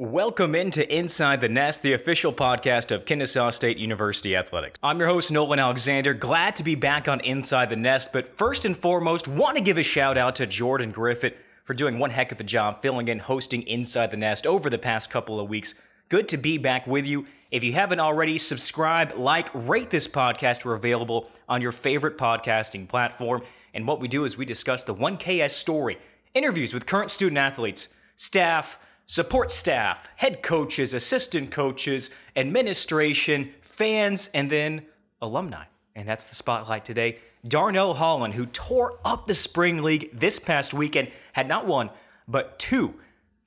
Welcome 0.00 0.54
into 0.54 0.90
Inside 0.90 1.42
the 1.42 1.50
Nest, 1.50 1.82
the 1.82 1.92
official 1.92 2.32
podcast 2.32 2.90
of 2.90 3.04
Kennesaw 3.04 3.50
State 3.50 3.76
University 3.76 4.34
Athletics. 4.34 4.78
I'm 4.82 4.98
your 4.98 5.08
host, 5.08 5.30
Nolen 5.30 5.58
Alexander. 5.58 6.14
Glad 6.14 6.56
to 6.56 6.64
be 6.64 6.74
back 6.74 7.06
on 7.06 7.20
Inside 7.20 7.68
the 7.68 7.76
Nest, 7.76 8.10
but 8.10 8.34
first 8.38 8.64
and 8.64 8.74
foremost, 8.74 9.28
want 9.28 9.58
to 9.58 9.62
give 9.62 9.76
a 9.76 9.82
shout 9.82 10.16
out 10.16 10.36
to 10.36 10.46
Jordan 10.46 10.90
Griffith 10.90 11.34
for 11.64 11.74
doing 11.74 11.98
one 11.98 12.08
heck 12.08 12.32
of 12.32 12.40
a 12.40 12.44
job 12.44 12.80
filling 12.80 13.08
in 13.08 13.18
hosting 13.18 13.60
Inside 13.64 14.10
the 14.10 14.16
Nest 14.16 14.46
over 14.46 14.70
the 14.70 14.78
past 14.78 15.10
couple 15.10 15.38
of 15.38 15.50
weeks. 15.50 15.74
Good 16.08 16.28
to 16.28 16.38
be 16.38 16.56
back 16.56 16.86
with 16.86 17.04
you. 17.04 17.26
If 17.50 17.62
you 17.62 17.74
haven't 17.74 18.00
already, 18.00 18.38
subscribe, 18.38 19.12
like, 19.18 19.50
rate 19.52 19.90
this 19.90 20.08
podcast. 20.08 20.64
We're 20.64 20.76
available 20.76 21.28
on 21.46 21.60
your 21.60 21.72
favorite 21.72 22.16
podcasting 22.16 22.88
platform. 22.88 23.42
And 23.74 23.86
what 23.86 24.00
we 24.00 24.08
do 24.08 24.24
is 24.24 24.38
we 24.38 24.46
discuss 24.46 24.82
the 24.82 24.94
1KS 24.94 25.50
story, 25.50 25.98
interviews 26.32 26.72
with 26.72 26.86
current 26.86 27.10
student 27.10 27.36
athletes, 27.36 27.88
staff, 28.16 28.78
support 29.10 29.50
staff, 29.50 30.08
head 30.14 30.40
coaches, 30.40 30.94
assistant 30.94 31.50
coaches, 31.50 32.10
administration, 32.36 33.52
fans, 33.60 34.30
and 34.34 34.48
then 34.48 34.82
alumni. 35.20 35.64
And 35.96 36.08
that's 36.08 36.26
the 36.26 36.36
spotlight 36.36 36.84
today. 36.84 37.18
Darnell 37.46 37.94
Holland, 37.94 38.34
who 38.34 38.46
tore 38.46 39.00
up 39.04 39.26
the 39.26 39.34
spring 39.34 39.82
league 39.82 40.16
this 40.16 40.38
past 40.38 40.72
weekend, 40.72 41.10
had 41.32 41.48
not 41.48 41.66
one, 41.66 41.90
but 42.28 42.56
two 42.60 42.94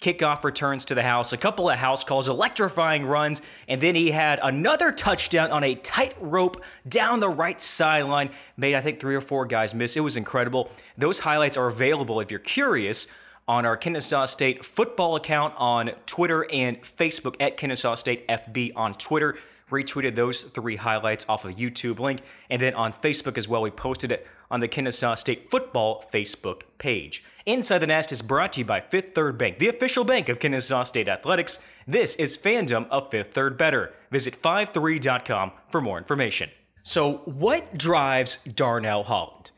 kickoff 0.01 0.43
returns 0.43 0.83
to 0.83 0.95
the 0.95 1.03
house, 1.03 1.31
a 1.31 1.37
couple 1.37 1.69
of 1.69 1.79
house 1.79 2.03
calls, 2.03 2.27
electrifying 2.27 3.05
runs, 3.05 3.41
and 3.69 3.79
then 3.79 3.95
he 3.95 4.11
had 4.11 4.41
another 4.43 4.91
touchdown 4.91 5.49
on 5.49 5.63
a 5.63 5.75
tight 5.75 6.13
rope 6.19 6.61
down 6.89 7.21
the 7.21 7.29
right 7.29 7.61
sideline. 7.61 8.31
Made, 8.57 8.75
I 8.75 8.81
think, 8.81 8.99
three 8.99 9.15
or 9.15 9.21
four 9.21 9.45
guys 9.45 9.73
miss. 9.73 9.95
It 9.95 10.01
was 10.01 10.17
incredible. 10.17 10.69
Those 10.97 11.19
highlights 11.19 11.55
are 11.55 11.67
available 11.67 12.19
if 12.19 12.31
you're 12.31 12.41
curious 12.41 13.07
on 13.47 13.65
our 13.65 13.75
Kennesaw 13.75 14.25
State 14.25 14.63
football 14.63 15.15
account 15.15 15.53
on 15.57 15.91
Twitter 16.05 16.45
and 16.51 16.81
Facebook 16.81 17.35
at 17.39 17.57
Kennesaw 17.57 17.95
State 17.95 18.27
FB 18.27 18.73
on 18.75 18.93
Twitter. 18.95 19.37
Retweeted 19.69 20.15
those 20.15 20.43
three 20.43 20.75
highlights 20.75 21.25
off 21.27 21.45
of 21.45 21.55
YouTube 21.55 21.99
link. 21.99 22.21
And 22.49 22.61
then 22.61 22.75
on 22.75 22.93
Facebook 22.93 23.37
as 23.37 23.47
well, 23.47 23.61
we 23.61 23.71
posted 23.71 24.11
it 24.11 24.27
on 24.51 24.59
the 24.59 24.67
Kennesaw 24.67 25.15
State 25.15 25.49
football 25.49 26.05
Facebook 26.13 26.61
page. 26.77 27.23
Inside 27.45 27.79
the 27.79 27.87
Nest 27.87 28.11
is 28.11 28.21
brought 28.21 28.53
to 28.53 28.61
you 28.61 28.65
by 28.65 28.79
Fifth 28.79 29.15
Third 29.15 29.37
Bank, 29.37 29.59
the 29.59 29.67
official 29.67 30.03
bank 30.03 30.29
of 30.29 30.39
Kennesaw 30.39 30.83
State 30.83 31.09
Athletics. 31.09 31.59
This 31.87 32.15
is 32.15 32.37
fandom 32.37 32.87
of 32.89 33.09
Fifth 33.09 33.33
Third 33.33 33.57
Better. 33.57 33.93
Visit 34.11 34.41
53.com 34.41 35.51
for 35.69 35.81
more 35.81 35.97
information. 35.97 36.49
So, 36.83 37.21
what 37.25 37.77
drives 37.77 38.37
Darnell 38.55 39.03
Holland? 39.03 39.51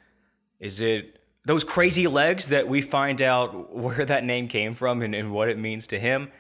Is 0.60 0.80
it 0.80 1.15
those 1.46 1.64
crazy 1.64 2.08
legs 2.08 2.50
that 2.50 2.68
we 2.68 2.82
find 2.82 3.22
out 3.22 3.76
where 3.76 4.06
that 4.06 4.24
name 4.24 4.48
came 4.48 4.74
from 4.74 5.02
and, 5.02 5.16
and 5.16 5.32
what 5.32 5.50
it 5.50 5.58
means 5.58 5.88
to 5.88 6.00
him. 6.00 6.32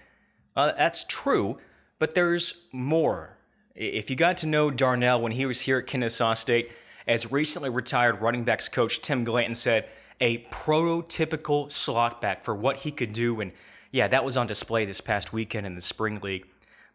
Uh, 0.56 0.72
that's 0.73 1.03
true, 1.06 1.58
but 2.00 2.16
there's 2.16 2.56
more. 2.72 3.38
If 3.76 4.09
you 4.09 4.16
got 4.16 4.38
to 4.38 4.48
know 4.48 4.72
Darnell 4.72 5.22
when 5.22 5.33
he 5.33 5.45
was 5.45 5.61
here 5.61 5.80
at 5.80 5.88
Kennesaw 5.88 6.33
State, 6.33 6.72
as 7.08 7.31
recently 7.31 7.70
retired 7.70 8.22
running 8.22 8.44
backs 8.44 8.70
coach 8.70 9.02
Tim 9.02 9.23
Glanton 9.23 9.53
said, 9.53 9.88
a 10.22 10.39
prototypical 10.45 11.70
slot 11.70 12.22
back 12.22 12.44
for 12.44 12.56
what 12.56 12.78
he 12.78 12.92
could 12.92 13.14
do. 13.14 13.42
And 13.42 13.52
yeah, 13.92 14.08
that 14.08 14.23
was 14.23 14.38
on 14.38 14.48
display 14.48 14.86
this 14.86 15.02
past 15.02 15.33
weekend 15.33 15.67
in 15.67 15.76
the 15.76 15.81
Spring 15.81 16.20
League. 16.22 16.48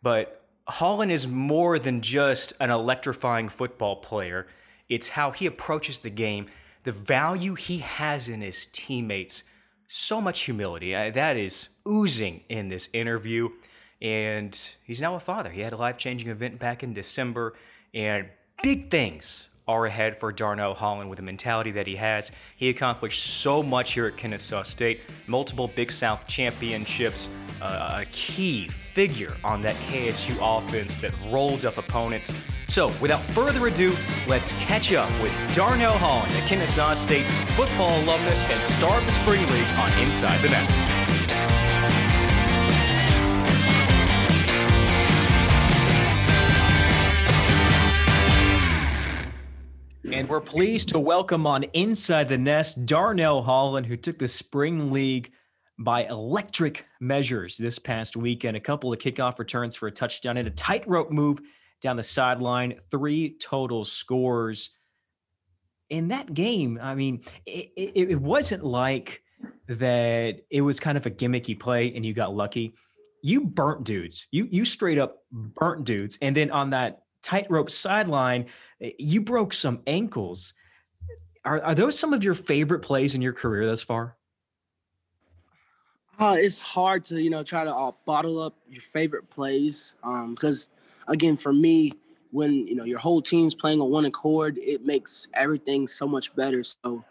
But 0.03 0.43
Holland 0.67 1.13
is 1.13 1.27
more 1.27 1.79
than 1.79 2.01
just 2.01 2.55
an 2.61 2.71
electrifying 2.71 3.49
football 3.49 3.97
player, 3.97 4.47
it's 4.89 5.11
how 5.11 5.31
he 5.31 5.47
approaches 5.47 6.01
the 6.01 6.11
game 6.11 6.47
the 6.85 6.93
value 6.93 7.55
he 7.55 7.79
has 7.79 8.29
in 8.29 8.41
his 8.41 8.67
teammates. 8.73 9.45
So 9.87 10.21
much 10.21 10.43
humility. 10.43 10.93
That 10.93 11.37
is 11.37 11.69
oozing 11.87 12.43
in 12.49 12.69
this 12.69 12.89
interview. 12.93 13.51
And 14.01 14.59
he's 14.85 15.03
now 15.03 15.15
a 15.15 15.21
father. 15.21 15.51
He 15.51 15.61
had 15.61 15.75
a 15.75 15.77
life 15.77 15.99
changing 15.99 16.31
event 16.31 16.59
back 16.59 16.83
in 16.83 16.95
December, 16.95 17.55
and 17.93 18.31
big 18.63 18.91
things 18.91 19.49
are 19.71 19.87
ahead 19.87 20.17
for 20.17 20.33
Darnell 20.33 20.75
Holland 20.75 21.09
with 21.09 21.19
the 21.19 21.23
mentality 21.23 21.71
that 21.71 21.87
he 21.87 21.95
has. 21.95 22.33
He 22.57 22.69
accomplished 22.71 23.23
so 23.41 23.63
much 23.63 23.93
here 23.93 24.07
at 24.07 24.17
Kennesaw 24.17 24.65
State, 24.65 25.01
multiple 25.29 25.69
Big 25.69 25.93
South 25.93 26.27
championships, 26.27 27.31
uh, 27.63 28.01
a 28.03 28.05
key 28.07 28.67
figure 28.69 29.37
on 29.45 29.63
that 29.63 29.77
KSU 29.87 30.37
offense 30.41 30.97
that 30.97 31.13
rolled 31.31 31.65
up 31.65 31.79
opponents. 31.79 32.35
So, 32.67 32.93
without 33.01 33.23
further 33.23 33.69
ado, 33.69 33.97
let's 34.27 34.53
catch 34.55 34.93
up 34.93 35.11
with 35.23 35.33
Darnell 35.55 35.97
Holland, 35.99 36.33
a 36.37 36.41
Kennesaw 36.49 36.95
State 36.95 37.27
football 37.57 38.03
alumnus 38.03 38.47
and 38.47 38.63
star 38.63 38.99
of 38.99 39.07
the 39.07 39.13
Spring 39.13 39.41
League 39.53 39.67
on 39.79 39.93
Inside 40.01 40.41
the 40.41 40.49
Nest. 40.49 41.20
And 50.21 50.29
we're 50.29 50.43
pleased 50.43 50.91
to 50.91 50.99
welcome 50.99 51.47
on 51.47 51.63
Inside 51.73 52.29
the 52.29 52.37
Nest 52.37 52.85
Darnell 52.85 53.43
Holland, 53.43 53.87
who 53.87 53.97
took 53.97 54.19
the 54.19 54.29
Spring 54.29 54.93
League 54.93 55.33
by 55.79 56.05
electric 56.05 56.85
measures 57.01 57.57
this 57.57 57.79
past 57.79 58.19
weekend. 58.19 58.55
A 58.55 58.61
couple 58.61 58.93
of 58.93 58.99
kickoff 58.99 59.39
returns 59.39 59.77
for 59.77 59.87
a 59.87 59.91
touchdown 59.91 60.37
and 60.37 60.47
a 60.47 60.51
tightrope 60.51 61.11
move 61.11 61.41
down 61.81 61.97
the 61.97 62.03
sideline, 62.03 62.75
three 62.91 63.39
total 63.39 63.83
scores. 63.83 64.73
In 65.89 66.09
that 66.09 66.35
game, 66.35 66.79
I 66.83 66.95
mean, 66.95 67.23
it, 67.47 67.71
it, 67.75 68.11
it 68.11 68.21
wasn't 68.21 68.63
like 68.63 69.23
that 69.69 70.43
it 70.51 70.61
was 70.61 70.79
kind 70.79 70.99
of 70.99 71.07
a 71.07 71.11
gimmicky 71.11 71.59
play 71.59 71.95
and 71.97 72.05
you 72.05 72.13
got 72.13 72.35
lucky. 72.35 72.75
You 73.23 73.47
burnt 73.47 73.85
dudes. 73.85 74.27
You 74.31 74.47
you 74.51 74.67
straight 74.67 74.99
up 74.99 75.23
burnt 75.33 75.87
dudes. 75.87 76.19
And 76.21 76.37
then 76.37 76.51
on 76.51 76.69
that 76.71 77.05
tightrope 77.23 77.71
sideline, 77.71 78.47
eh, 78.81 78.91
you 78.99 79.21
broke 79.21 79.53
some 79.53 79.83
ankles. 79.87 80.55
Are, 81.45 81.63
are 81.63 81.75
those 81.75 81.99
some 81.99 82.13
of 82.13 82.23
your 82.23 82.35
favorite 82.35 82.81
plays 82.81 83.15
in 83.15 83.23
your 83.23 83.33
career 83.33 83.67
thus 83.67 83.83
far? 83.83 84.17
Uh, 86.19 86.37
it's 86.39 86.61
hard 86.61 87.03
to 87.03 87.21
you 87.21 87.31
know 87.31 87.43
try 87.43 87.65
to 87.65 87.75
uh, 87.75 87.93
bottle 88.05 88.39
up 88.39 88.55
your 88.69 88.83
favorite 88.83 89.31
plays 89.31 89.95
because 90.29 90.69
um, 91.09 91.13
again 91.15 91.35
for 91.35 91.51
me 91.51 91.93
when 92.31 92.67
you 92.67 92.75
know 92.75 92.85
your 92.85 92.99
whole 92.99 93.23
team's 93.23 93.55
playing 93.55 93.81
on 93.81 93.91
one 93.91 94.05
accord 94.05 94.59
it 94.59 94.85
makes 94.85 95.29
everything 95.33 95.89
so 95.89 96.07
much 96.07 96.37
better 96.37 96.63
so 96.63 97.03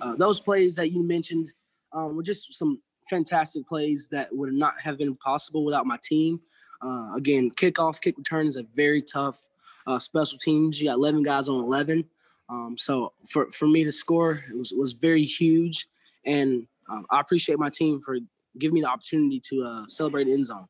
uh, 0.00 0.16
those 0.16 0.40
plays 0.40 0.74
that 0.74 0.92
you 0.92 1.06
mentioned 1.06 1.52
um, 1.92 2.16
were 2.16 2.22
just 2.22 2.54
some 2.54 2.80
fantastic 3.08 3.66
plays 3.66 4.08
that 4.08 4.34
would 4.34 4.54
not 4.54 4.72
have 4.82 4.96
been 4.96 5.14
possible 5.16 5.62
without 5.62 5.84
my 5.84 5.98
team 6.02 6.40
uh, 6.84 7.14
again 7.14 7.50
kickoff 7.50 8.00
kick 8.00 8.16
returns 8.18 8.56
are 8.56 8.64
very 8.74 9.02
tough 9.02 9.48
uh, 9.86 9.98
special 9.98 10.38
teams. 10.38 10.80
You 10.80 10.88
got 10.88 10.94
11 10.94 11.22
guys 11.22 11.48
on 11.48 11.62
11. 11.64 12.04
Um, 12.48 12.76
so 12.78 13.12
for, 13.28 13.50
for 13.50 13.66
me 13.66 13.84
to 13.84 13.92
score 13.92 14.42
it 14.48 14.56
was, 14.56 14.72
was 14.72 14.92
very 14.92 15.22
huge. 15.22 15.86
And 16.24 16.66
um, 16.90 17.06
I 17.10 17.20
appreciate 17.20 17.58
my 17.58 17.70
team 17.70 18.00
for 18.00 18.18
giving 18.58 18.74
me 18.74 18.80
the 18.82 18.88
opportunity 18.88 19.40
to 19.40 19.64
uh, 19.64 19.86
celebrate 19.86 20.28
end 20.28 20.46
zone. 20.46 20.66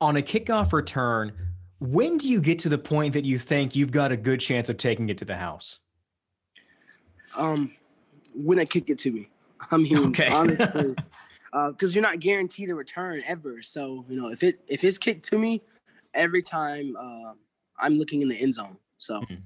On 0.00 0.16
a 0.16 0.22
kickoff 0.22 0.72
return, 0.72 1.32
when 1.80 2.18
do 2.18 2.28
you 2.28 2.40
get 2.40 2.58
to 2.60 2.68
the 2.68 2.78
point 2.78 3.14
that 3.14 3.24
you 3.24 3.38
think 3.38 3.74
you've 3.74 3.90
got 3.90 4.12
a 4.12 4.16
good 4.16 4.40
chance 4.40 4.68
of 4.68 4.76
taking 4.76 5.08
it 5.08 5.18
to 5.18 5.24
the 5.24 5.36
house? 5.36 5.80
Um, 7.36 7.74
when 8.34 8.58
they 8.58 8.66
kick 8.66 8.90
it 8.90 8.98
to 9.00 9.12
me. 9.12 9.28
I 9.70 9.76
mean, 9.76 9.98
okay. 10.08 10.28
honestly, 10.28 10.94
because 11.52 11.92
uh, 11.92 11.94
you're 11.94 12.02
not 12.02 12.20
guaranteed 12.20 12.70
a 12.70 12.74
return 12.74 13.22
ever. 13.26 13.62
So 13.62 14.04
you 14.08 14.20
know, 14.20 14.28
if 14.28 14.42
it 14.42 14.60
if 14.68 14.84
it's 14.84 14.98
kicked 14.98 15.24
to 15.26 15.38
me, 15.38 15.62
every 16.14 16.42
time 16.42 16.96
uh, 16.98 17.32
I'm 17.78 17.98
looking 17.98 18.22
in 18.22 18.28
the 18.28 18.36
end 18.36 18.54
zone. 18.54 18.76
So 18.98 19.20
mm-hmm. 19.20 19.36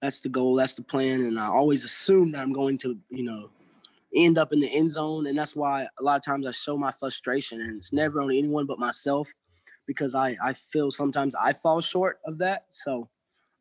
that's 0.00 0.20
the 0.20 0.28
goal. 0.28 0.54
That's 0.54 0.74
the 0.74 0.82
plan. 0.82 1.22
And 1.22 1.40
I 1.40 1.46
always 1.46 1.84
assume 1.84 2.32
that 2.32 2.42
I'm 2.42 2.52
going 2.52 2.78
to, 2.78 2.96
you 3.08 3.24
know, 3.24 3.50
end 4.14 4.38
up 4.38 4.52
in 4.52 4.60
the 4.60 4.68
end 4.68 4.92
zone. 4.92 5.26
And 5.26 5.38
that's 5.38 5.56
why 5.56 5.86
a 5.98 6.02
lot 6.02 6.16
of 6.16 6.24
times 6.24 6.46
I 6.46 6.50
show 6.50 6.76
my 6.76 6.92
frustration. 6.92 7.60
And 7.60 7.76
it's 7.76 7.92
never 7.92 8.20
on 8.20 8.30
anyone 8.30 8.66
but 8.66 8.78
myself 8.78 9.32
because 9.86 10.14
I, 10.14 10.36
I 10.42 10.52
feel 10.52 10.90
sometimes 10.90 11.34
I 11.34 11.52
fall 11.52 11.80
short 11.80 12.20
of 12.24 12.38
that. 12.38 12.66
So 12.68 13.08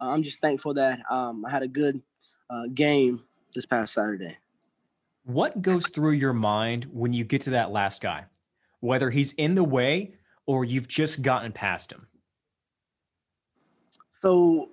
uh, 0.02 0.10
I'm 0.10 0.24
just 0.24 0.42
thankful 0.42 0.74
that 0.76 1.00
um, 1.10 1.46
I 1.46 1.52
had 1.52 1.64
a 1.64 1.68
good 1.68 2.02
uh, 2.50 2.68
game 2.74 3.24
this 3.54 3.66
past 3.66 3.94
Saturday. 3.94 4.38
What 5.30 5.62
goes 5.62 5.88
through 5.90 6.14
your 6.14 6.34
mind 6.34 6.88
when 6.92 7.14
you 7.14 7.24
get 7.24 7.44
to 7.44 7.52
that 7.52 7.70
last 7.70 8.02
guy, 8.02 8.26
whether 8.80 9.12
he's 9.12 9.34
in 9.34 9.54
the 9.54 9.64
way 9.64 10.16
or 10.48 10.66
you've 10.66 10.88
just 10.88 11.22
gotten 11.22 11.52
past 11.52 11.92
him? 11.92 12.08
So 14.10 14.70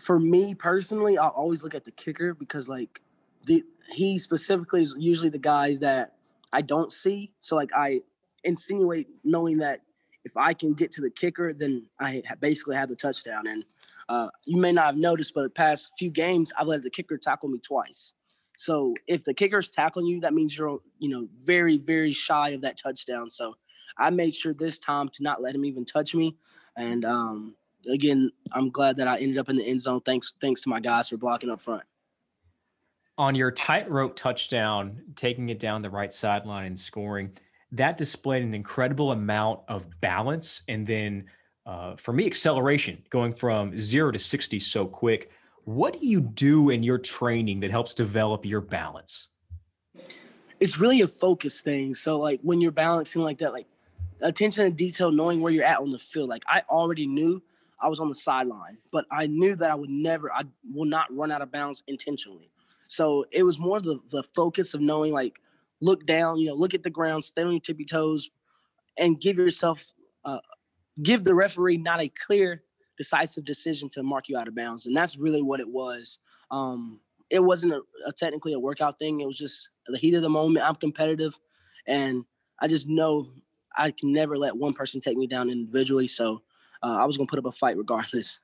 for 0.00 0.18
me 0.18 0.54
personally, 0.54 1.18
I 1.18 1.28
always 1.28 1.62
look 1.62 1.74
at 1.74 1.84
the 1.84 1.90
kicker 1.90 2.32
because 2.32 2.70
like 2.70 3.02
the 3.44 3.62
he 3.92 4.16
specifically 4.16 4.80
is 4.80 4.94
usually 4.96 5.28
the 5.28 5.38
guys 5.38 5.78
that 5.80 6.14
I 6.54 6.62
don't 6.62 6.90
see. 6.90 7.30
So 7.38 7.54
like 7.56 7.68
I 7.76 8.00
insinuate 8.44 9.08
knowing 9.24 9.58
that 9.58 9.80
if 10.24 10.38
I 10.38 10.54
can 10.54 10.72
get 10.72 10.90
to 10.92 11.02
the 11.02 11.10
kicker, 11.10 11.52
then 11.52 11.84
I 12.00 12.22
basically 12.40 12.76
have 12.76 12.88
the 12.88 12.96
touchdown. 12.96 13.46
And 13.46 13.62
uh, 14.08 14.30
you 14.46 14.56
may 14.56 14.72
not 14.72 14.86
have 14.86 14.96
noticed, 14.96 15.34
but 15.34 15.42
the 15.42 15.50
past 15.50 15.90
few 15.98 16.08
games, 16.08 16.50
I've 16.58 16.66
let 16.66 16.82
the 16.82 16.88
kicker 16.88 17.18
tackle 17.18 17.50
me 17.50 17.58
twice. 17.58 18.14
So 18.58 18.92
if 19.06 19.22
the 19.22 19.34
kicker's 19.34 19.70
tackling 19.70 20.06
you, 20.06 20.20
that 20.22 20.34
means 20.34 20.58
you're 20.58 20.80
you 20.98 21.08
know 21.08 21.28
very 21.46 21.78
very 21.78 22.10
shy 22.10 22.50
of 22.50 22.62
that 22.62 22.76
touchdown. 22.76 23.30
So 23.30 23.54
I 23.96 24.10
made 24.10 24.34
sure 24.34 24.52
this 24.52 24.80
time 24.80 25.08
to 25.10 25.22
not 25.22 25.40
let 25.40 25.54
him 25.54 25.64
even 25.64 25.84
touch 25.84 26.12
me. 26.12 26.36
And 26.76 27.04
um, 27.04 27.54
again, 27.88 28.32
I'm 28.52 28.70
glad 28.70 28.96
that 28.96 29.06
I 29.06 29.18
ended 29.18 29.38
up 29.38 29.48
in 29.48 29.56
the 29.56 29.64
end 29.64 29.80
zone. 29.80 30.00
Thanks, 30.00 30.34
thanks 30.40 30.60
to 30.62 30.68
my 30.68 30.80
guys 30.80 31.08
for 31.08 31.16
blocking 31.16 31.50
up 31.50 31.62
front. 31.62 31.84
On 33.16 33.36
your 33.36 33.52
tightrope 33.52 34.16
touchdown, 34.16 35.02
taking 35.14 35.50
it 35.50 35.60
down 35.60 35.82
the 35.82 35.90
right 35.90 36.12
sideline 36.12 36.66
and 36.66 36.78
scoring, 36.78 37.30
that 37.72 37.96
displayed 37.96 38.42
an 38.42 38.54
incredible 38.54 39.12
amount 39.12 39.60
of 39.68 39.88
balance 40.00 40.62
and 40.66 40.84
then 40.84 41.26
uh, 41.64 41.94
for 41.96 42.12
me 42.12 42.26
acceleration 42.26 43.02
going 43.10 43.32
from 43.32 43.76
zero 43.76 44.10
to 44.10 44.18
60 44.18 44.58
so 44.58 44.86
quick 44.86 45.30
what 45.68 46.00
do 46.00 46.06
you 46.06 46.18
do 46.22 46.70
in 46.70 46.82
your 46.82 46.96
training 46.96 47.60
that 47.60 47.70
helps 47.70 47.92
develop 47.92 48.46
your 48.46 48.62
balance? 48.62 49.28
It's 50.60 50.78
really 50.78 51.02
a 51.02 51.06
focus 51.06 51.60
thing. 51.60 51.92
So 51.92 52.18
like 52.18 52.40
when 52.42 52.62
you're 52.62 52.72
balancing 52.72 53.20
like 53.20 53.36
that 53.40 53.52
like 53.52 53.66
attention 54.22 54.64
to 54.64 54.70
detail 54.70 55.12
knowing 55.12 55.42
where 55.42 55.52
you're 55.52 55.66
at 55.66 55.78
on 55.78 55.92
the 55.92 55.98
field. 55.98 56.30
Like 56.30 56.42
i 56.46 56.62
already 56.70 57.06
knew 57.06 57.42
i 57.80 57.86
was 57.86 58.00
on 58.00 58.08
the 58.08 58.14
sideline 58.14 58.76
but 58.90 59.04
i 59.12 59.26
knew 59.26 59.54
that 59.54 59.70
i 59.70 59.74
would 59.74 59.90
never 59.90 60.32
i 60.32 60.42
will 60.74 60.84
not 60.84 61.06
run 61.14 61.30
out 61.30 61.42
of 61.42 61.52
bounds 61.52 61.82
intentionally. 61.86 62.50
So 62.88 63.26
it 63.30 63.42
was 63.42 63.58
more 63.58 63.78
the 63.78 64.00
the 64.10 64.22
focus 64.34 64.72
of 64.72 64.80
knowing 64.80 65.12
like 65.12 65.38
look 65.82 66.06
down, 66.06 66.38
you 66.38 66.46
know, 66.46 66.54
look 66.54 66.72
at 66.72 66.82
the 66.82 66.90
ground, 66.90 67.26
stay 67.26 67.42
on 67.42 67.52
your 67.52 67.60
tippy 67.60 67.84
toes, 67.84 68.30
and 68.98 69.20
give 69.20 69.36
yourself, 69.36 69.78
uh, 70.24 70.40
give 71.02 71.24
the 71.24 71.34
referee 71.34 71.76
not 71.76 72.00
a 72.00 72.08
clear, 72.08 72.64
decisive 72.98 73.44
decision 73.44 73.88
to 73.90 74.02
mark 74.02 74.28
you 74.28 74.36
out 74.36 74.48
of 74.48 74.54
bounds. 74.54 74.84
And 74.84 74.94
that's 74.94 75.16
really 75.16 75.40
what 75.40 75.60
it 75.60 75.68
was. 75.68 76.18
Um, 76.50 77.00
it 77.30 77.42
wasn't 77.42 77.72
a, 77.72 77.80
a 78.06 78.12
technically 78.12 78.52
a 78.52 78.60
workout 78.60 78.98
thing. 78.98 79.20
It 79.20 79.26
was 79.26 79.38
just 79.38 79.70
the 79.86 79.98
heat 79.98 80.14
of 80.14 80.22
the 80.22 80.28
moment. 80.28 80.66
I'm 80.66 80.74
competitive, 80.74 81.38
and 81.86 82.24
I 82.60 82.68
just 82.68 82.88
know 82.88 83.30
I 83.76 83.90
can 83.90 84.12
never 84.12 84.36
let 84.36 84.56
one 84.56 84.72
person 84.72 85.00
take 85.00 85.16
me 85.16 85.26
down 85.26 85.48
individually. 85.48 86.08
So 86.08 86.42
uh, 86.82 86.96
I 87.00 87.04
was 87.04 87.16
gonna 87.16 87.26
put 87.26 87.38
up 87.38 87.46
a 87.46 87.52
fight 87.52 87.76
regardless. 87.76 88.40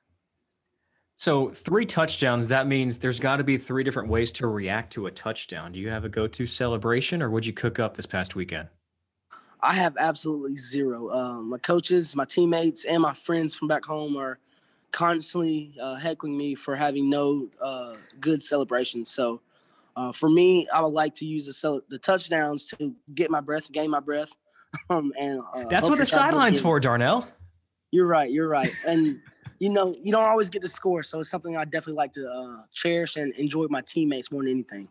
So 1.17 1.49
three 1.49 1.85
touchdowns, 1.85 2.49
that 2.49 2.67
means 2.67 2.99
there's 2.99 3.21
got 3.21 3.37
to 3.37 3.43
be 3.43 3.57
three 3.57 3.83
different 3.83 4.09
ways 4.09 4.33
to 4.33 4.47
react 4.47 4.91
to 4.93 5.07
a 5.07 5.11
touchdown. 5.11 5.71
Do 5.71 5.79
you 5.79 5.89
have 5.89 6.03
a 6.03 6.09
go-to 6.09 6.45
celebration 6.45 7.21
or 7.21 7.29
would 7.29 7.45
you 7.45 7.53
cook 7.53 7.79
up 7.79 7.95
this 7.95 8.05
past 8.05 8.35
weekend? 8.35 8.67
I 9.61 9.73
have 9.75 9.95
absolutely 9.97 10.57
zero. 10.57 11.09
Um, 11.11 11.49
my 11.49 11.57
coaches, 11.57 12.15
my 12.15 12.25
teammates, 12.25 12.83
and 12.83 13.01
my 13.01 13.13
friends 13.13 13.55
from 13.55 13.69
back 13.69 13.85
home 13.85 14.17
are 14.17 14.39
constantly 14.95 15.75
uh, 15.81 15.95
heckling 15.95 16.37
me 16.37 16.55
for 16.55 16.73
having 16.73 17.09
no 17.09 17.49
uh, 17.61 17.95
good 18.21 18.41
celebrations. 18.41 19.11
So 19.11 19.41
uh, 19.97 20.13
for 20.13 20.29
me, 20.29 20.69
I 20.73 20.79
would 20.79 20.93
like 20.93 21.15
to 21.15 21.25
use 21.25 21.45
the, 21.45 21.51
cel- 21.51 21.81
the 21.89 21.99
touchdowns 21.99 22.63
to 22.67 22.95
get 23.13 23.29
my 23.29 23.41
breath, 23.41 23.69
gain 23.71 23.91
my 23.91 23.99
breath. 23.99 24.33
Um, 24.89 25.13
and 25.17 25.39
uh, 25.55 25.69
That's 25.69 25.87
what 25.87 25.99
the 25.99 26.05
sideline's 26.05 26.59
for, 26.59 26.81
Darnell. 26.81 27.25
You're 27.91 28.07
right. 28.07 28.29
You're 28.29 28.49
right. 28.49 28.73
And 28.85 29.21
you 29.57 29.69
know, 29.69 29.95
you 30.03 30.11
don't 30.11 30.25
always 30.25 30.49
get 30.49 30.63
to 30.63 30.67
score. 30.67 31.01
So 31.01 31.21
it's 31.21 31.29
something 31.29 31.55
I 31.55 31.63
definitely 31.63 31.93
like 31.93 32.11
to 32.13 32.29
uh, 32.29 32.57
cherish 32.73 33.15
and 33.15 33.33
enjoy 33.35 33.61
with 33.61 33.71
my 33.71 33.79
teammates 33.79 34.33
more 34.33 34.43
than 34.43 34.51
anything. 34.51 34.89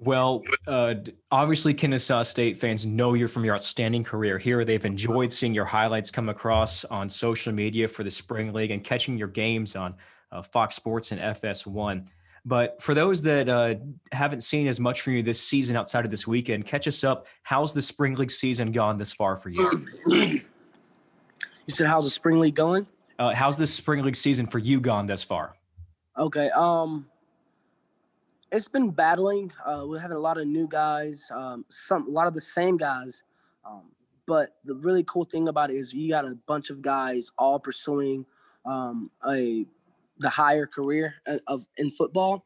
Well, 0.00 0.44
uh, 0.66 0.94
obviously, 1.30 1.74
Kennesaw 1.74 2.22
State 2.22 2.60
fans 2.60 2.86
know 2.86 3.14
you're 3.14 3.28
from 3.28 3.44
your 3.44 3.54
outstanding 3.54 4.04
career 4.04 4.38
here. 4.38 4.64
They've 4.64 4.84
enjoyed 4.84 5.32
seeing 5.32 5.54
your 5.54 5.64
highlights 5.64 6.10
come 6.10 6.28
across 6.28 6.84
on 6.84 7.10
social 7.10 7.52
media 7.52 7.88
for 7.88 8.04
the 8.04 8.10
Spring 8.10 8.52
League 8.52 8.70
and 8.70 8.84
catching 8.84 9.18
your 9.18 9.28
games 9.28 9.74
on 9.74 9.94
uh, 10.30 10.42
Fox 10.42 10.76
Sports 10.76 11.10
and 11.10 11.20
FS1. 11.20 12.06
But 12.44 12.80
for 12.80 12.94
those 12.94 13.22
that 13.22 13.48
uh, 13.48 13.74
haven't 14.12 14.42
seen 14.42 14.68
as 14.68 14.78
much 14.78 15.00
from 15.00 15.14
you 15.14 15.22
this 15.22 15.40
season 15.40 15.74
outside 15.74 16.04
of 16.04 16.12
this 16.12 16.26
weekend, 16.26 16.64
catch 16.64 16.86
us 16.86 17.02
up. 17.02 17.26
How's 17.42 17.74
the 17.74 17.82
Spring 17.82 18.14
League 18.14 18.30
season 18.30 18.70
gone 18.70 18.98
this 18.98 19.12
far 19.12 19.36
for 19.36 19.48
you? 19.48 19.88
you 20.06 20.44
said, 21.68 21.88
How's 21.88 22.04
the 22.04 22.10
Spring 22.10 22.38
League 22.38 22.54
going? 22.54 22.86
Uh, 23.18 23.34
how's 23.34 23.56
this 23.56 23.74
spring 23.74 24.04
league 24.04 24.16
season 24.16 24.46
for 24.46 24.58
you 24.58 24.80
gone 24.80 25.06
thus 25.06 25.22
far? 25.22 25.56
Okay. 26.16 26.50
Um, 26.50 27.06
it's 28.50 28.68
been 28.68 28.90
battling. 28.90 29.52
Uh, 29.64 29.84
we're 29.86 29.98
having 29.98 30.16
a 30.16 30.20
lot 30.20 30.38
of 30.38 30.46
new 30.46 30.66
guys, 30.68 31.30
um, 31.34 31.64
some 31.68 32.08
a 32.08 32.10
lot 32.10 32.26
of 32.26 32.34
the 32.34 32.40
same 32.40 32.76
guys. 32.76 33.22
Um, 33.64 33.90
but 34.26 34.50
the 34.64 34.74
really 34.76 35.04
cool 35.04 35.24
thing 35.24 35.48
about 35.48 35.70
it 35.70 35.76
is 35.76 35.92
you 35.92 36.08
got 36.08 36.24
a 36.24 36.34
bunch 36.46 36.70
of 36.70 36.82
guys 36.82 37.30
all 37.38 37.58
pursuing 37.58 38.26
um, 38.66 39.10
a 39.26 39.66
the 40.18 40.28
higher 40.28 40.66
career 40.66 41.14
uh, 41.26 41.38
of 41.46 41.64
in 41.76 41.90
football, 41.90 42.44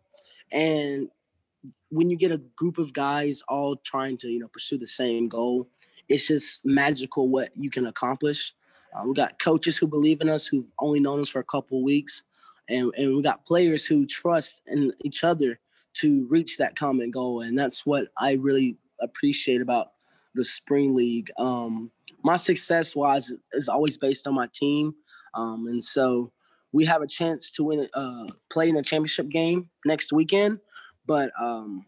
and 0.53 1.09
when 1.91 2.11
you 2.11 2.17
get 2.17 2.33
a 2.33 2.39
group 2.57 2.79
of 2.79 2.93
guys 2.93 3.43
all 3.49 3.77
trying 3.77 4.17
to 4.19 4.29
you 4.29 4.39
know 4.39 4.49
pursue 4.49 4.79
the 4.79 4.87
same 4.87 5.29
goal, 5.29 5.69
it's 6.09 6.29
just 6.29 6.65
magical 6.65 7.29
what 7.29 7.51
you 7.57 7.71
can 7.71 7.87
accomplish. 7.87 8.55
Uh, 8.95 9.05
we 9.07 9.15
got 9.15 9.39
coaches 9.39 9.79
who 9.79 9.87
believe 9.87 10.21
in 10.21 10.29
us 10.29 10.47
who've 10.47 10.71
only 10.79 11.01
known 11.01 11.21
us 11.21 11.29
for 11.29 11.41
a 11.41 11.45
couple 11.45 11.83
weeks, 11.83 12.25
and 12.69 12.93
and 12.97 13.17
we 13.17 13.23
got 13.23 13.45
players 13.45 13.87
who 13.87 14.07
trust 14.07 14.63
in 14.67 14.93
each 15.05 15.25
other 15.25 15.59
to 15.95 16.27
reach 16.29 16.57
that 16.59 16.77
common 16.77 17.11
goal, 17.11 17.43
and 17.43 17.59
that's 17.59 17.85
what 17.85 18.09
I 18.19 18.35
really 18.35 18.77
appreciate 19.01 19.61
about 19.61 19.89
the 20.35 20.45
spring 20.45 20.95
league. 20.95 21.31
Um, 21.39 21.91
my 22.25 22.37
success 22.37 22.95
wise 22.97 23.33
is 23.53 23.69
always 23.69 23.97
based 23.97 24.27
on 24.27 24.35
my 24.35 24.49
team, 24.53 24.95
um, 25.35 25.67
and 25.67 25.83
so 25.83 26.33
we 26.73 26.85
have 26.87 27.03
a 27.03 27.07
chance 27.07 27.51
to 27.53 27.65
win, 27.65 27.89
uh, 27.95 28.27
play 28.51 28.69
in 28.69 28.75
the 28.75 28.83
championship 28.83 29.29
game 29.29 29.69
next 29.85 30.13
weekend. 30.13 30.59
But 31.07 31.33
um, 31.39 31.85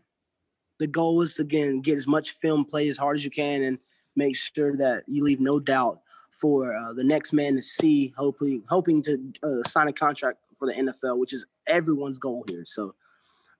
the 0.78 0.86
goal 0.86 1.22
is 1.22 1.38
again 1.38 1.80
get 1.80 1.96
as 1.96 2.06
much 2.06 2.32
film, 2.32 2.64
play 2.64 2.88
as 2.88 2.98
hard 2.98 3.16
as 3.16 3.24
you 3.24 3.30
can, 3.30 3.62
and 3.62 3.78
make 4.16 4.36
sure 4.36 4.76
that 4.76 5.04
you 5.06 5.24
leave 5.24 5.40
no 5.40 5.58
doubt 5.58 6.00
for 6.30 6.76
uh, 6.76 6.92
the 6.92 7.04
next 7.04 7.32
man 7.32 7.54
to 7.56 7.62
see, 7.62 8.12
hopefully 8.16 8.60
hoping 8.68 9.02
to 9.02 9.32
uh, 9.42 9.68
sign 9.68 9.88
a 9.88 9.92
contract 9.92 10.38
for 10.56 10.66
the 10.66 10.74
NFL, 10.74 11.18
which 11.18 11.32
is 11.32 11.46
everyone's 11.68 12.18
goal 12.18 12.44
here. 12.48 12.64
So 12.64 12.94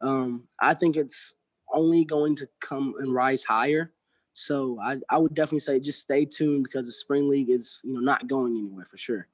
um, 0.00 0.44
I 0.60 0.74
think 0.74 0.96
it's 0.96 1.34
only 1.72 2.04
going 2.04 2.36
to 2.36 2.48
come 2.60 2.94
and 2.98 3.12
rise 3.12 3.42
higher. 3.42 3.92
So 4.32 4.78
I, 4.82 4.96
I 5.10 5.18
would 5.18 5.34
definitely 5.34 5.60
say 5.60 5.78
just 5.80 6.00
stay 6.00 6.24
tuned 6.24 6.64
because 6.64 6.86
the 6.86 6.92
spring 6.92 7.28
league 7.28 7.50
is 7.50 7.80
you 7.84 7.94
know 7.94 8.00
not 8.00 8.26
going 8.26 8.56
anywhere 8.56 8.84
for 8.84 8.96
sure. 8.96 9.28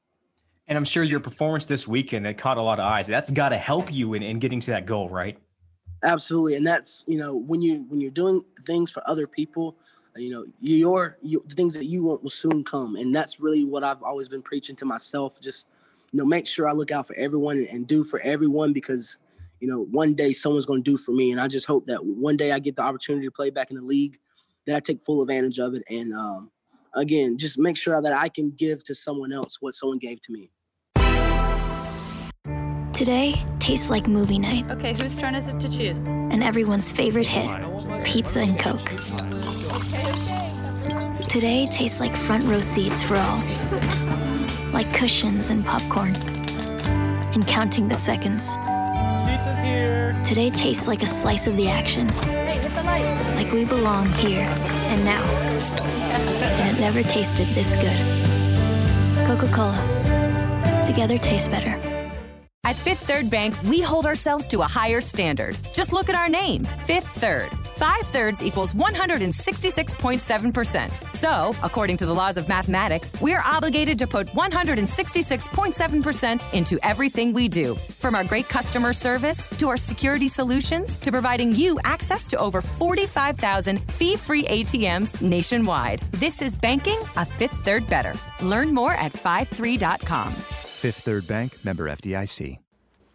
And 0.69 0.77
I'm 0.77 0.85
sure 0.85 1.03
your 1.03 1.21
performance 1.21 1.67
this 1.67 1.89
weekend 1.89 2.27
that 2.27 2.39
caught 2.39 2.57
a 2.57 2.63
lot 2.63 2.79
of 2.79 2.85
eyes. 2.85 3.07
That's 3.07 3.31
got 3.31 3.49
to 3.49 3.59
help 3.59 3.93
you 3.93 4.15
in, 4.15 4.23
in 4.23 4.39
getting 4.39 4.61
to 4.61 4.71
that 4.73 4.87
goal, 4.87 5.09
right? 5.09 5.37
Absolutely, 6.05 6.55
and 6.55 6.67
that's 6.67 7.05
you 7.07 7.19
know 7.19 7.35
when 7.35 7.63
you 7.63 7.85
when 7.89 8.01
you're 8.01 8.11
doing 8.11 8.43
things 8.65 8.91
for 8.91 9.03
other 9.09 9.27
people, 9.27 9.77
you 10.17 10.31
know 10.31 10.45
your, 10.61 11.19
your 11.23 11.43
the 11.47 11.55
things 11.55 11.75
that 11.75 11.87
you 11.87 12.05
want 12.05 12.23
will 12.23 12.31
soon 12.31 12.65
come 12.65 12.97
and 12.97 13.15
that's 13.15 13.41
really 13.41 13.65
what 13.65 13.85
i've 13.85 14.03
always 14.03 14.29
been 14.29 14.43
preaching 14.43 14.77
to 14.77 14.85
myself 14.85 15.41
just 15.41 15.67
you 16.13 16.19
know 16.19 16.25
make 16.25 16.47
sure 16.47 16.69
i 16.69 16.73
look 16.73 16.91
out 16.91 17.07
for 17.07 17.15
everyone 17.17 17.57
and, 17.59 17.69
and 17.69 17.87
do 17.87 18.03
for 18.03 18.21
everyone 18.21 18.73
because 18.73 19.19
you 19.61 19.69
know 19.69 19.85
one 19.91 20.15
day 20.15 20.33
someone's 20.33 20.67
going 20.67 20.83
to 20.83 20.91
do 20.91 20.99
for 20.99 21.13
me 21.13 21.31
and 21.31 21.41
i 21.41 21.47
just 21.47 21.67
hope 21.67 21.87
that 21.87 22.05
one 22.05 22.37
day 22.37 22.53
i 22.53 22.59
get 22.59 22.77
the 22.77 22.83
opportunity 22.83 23.27
to 23.27 23.31
play 23.31 23.51
back 23.51 23.71
in 23.71 23.77
the 23.77 23.83
league 23.83 24.19
that 24.67 24.77
i 24.77 24.81
take 24.81 25.01
full 25.03 25.23
advantage 25.23 25.59
of 25.59 25.75
it 25.75 25.83
and 25.89 26.13
um, 26.15 26.51
again 26.95 27.39
just 27.39 27.59
make 27.59 27.77
sure 27.77 28.01
that 28.01 28.13
i 28.13 28.29
can 28.29 28.51
give 28.51 28.83
to 28.83 28.95
someone 28.95 29.33
else 29.33 29.59
what 29.61 29.75
someone 29.75 29.99
gave 29.99 30.21
to 30.21 30.33
me 30.33 30.51
Today 32.93 33.35
tastes 33.61 33.89
like 33.89 34.07
movie 34.07 34.39
night. 34.39 34.71
Okay, 34.73 34.93
whose 34.93 35.17
turn 35.17 35.35
is 35.35 35.49
it 35.49 35.59
to 35.61 35.71
choose? 35.71 36.05
And 36.05 36.43
everyone's 36.43 36.93
favorite 36.93 37.27
hit, 37.27 37.49
pizza 38.05 38.41
and 38.41 38.59
Coke. 38.59 38.91
Today 41.27 41.67
tastes 41.71 41.99
like 41.99 42.15
front 42.15 42.45
row 42.45 42.61
seats 42.61 43.03
for 43.03 43.17
all. 43.17 43.43
Like 44.73 44.93
cushions 44.93 45.49
and 45.49 45.65
popcorn. 45.65 46.15
And 47.33 47.47
counting 47.47 47.89
the 47.89 47.95
seconds. 47.95 48.55
Pizza's 49.41 49.59
here. 49.61 50.21
Today 50.23 50.51
tastes 50.51 50.87
like 50.87 51.03
a 51.03 51.07
slice 51.07 51.47
of 51.47 51.57
the 51.57 51.67
action. 51.67 52.07
Hey, 52.09 52.59
hit 52.59 52.75
the 52.75 52.83
light. 52.83 53.35
Like 53.37 53.51
we 53.53 53.65
belong 53.65 54.07
here 54.13 54.47
and 54.47 55.03
now. 55.03 55.25
and 55.49 56.77
it 56.77 56.79
never 56.79 57.03
tasted 57.03 57.47
this 57.49 57.75
good. 57.77 59.27
Coca 59.27 59.51
Cola. 59.51 60.83
Together 60.85 61.17
tastes 61.17 61.49
better. 61.49 61.71
At 62.65 62.77
Fifth 62.77 63.07
Third 63.07 63.31
Bank, 63.31 63.55
we 63.63 63.81
hold 63.81 64.05
ourselves 64.05 64.47
to 64.49 64.61
a 64.61 64.67
higher 64.67 65.01
standard. 65.01 65.57
Just 65.73 65.95
look 65.95 66.11
at 66.11 66.15
our 66.15 66.29
name, 66.29 66.65
Fifth 66.65 67.09
Third. 67.09 67.49
Five 67.81 68.07
thirds 68.09 68.43
equals 68.43 68.75
166.7%. 68.75 71.15
So, 71.15 71.57
according 71.63 71.97
to 71.97 72.05
the 72.05 72.13
laws 72.13 72.37
of 72.37 72.47
mathematics, 72.47 73.11
we're 73.23 73.41
obligated 73.43 73.99
to 74.01 74.07
put 74.07 74.27
166.7% 74.27 76.53
into 76.53 76.79
everything 76.83 77.33
we 77.33 77.49
do. 77.49 77.77
From 77.99 78.15
our 78.15 78.23
great 78.23 78.51
customer 78.51 78.93
service 78.93 79.49
to 79.57 79.71
our 79.71 79.79
security 79.79 80.29
solutions 80.29 80.95
to 80.97 81.11
providing 81.11 81.55
you 81.55 81.79
access 81.85 82.27
to 82.27 82.37
over 82.37 82.61
45,000 82.61 83.79
fee 83.93 84.17
free 84.17 84.45
ATMs 84.45 85.23
nationwide. 85.23 86.01
This 86.21 86.43
is 86.43 86.55
banking 86.55 87.01
a 87.17 87.25
Fifth 87.25 87.65
Third 87.65 87.89
better. 87.89 88.13
Learn 88.43 88.75
more 88.75 88.93
at 88.93 89.13
53.com. 89.13 90.31
Fifth 90.31 91.01
Third 91.01 91.27
Bank, 91.27 91.57
member 91.65 91.89
FDIC. 91.89 92.59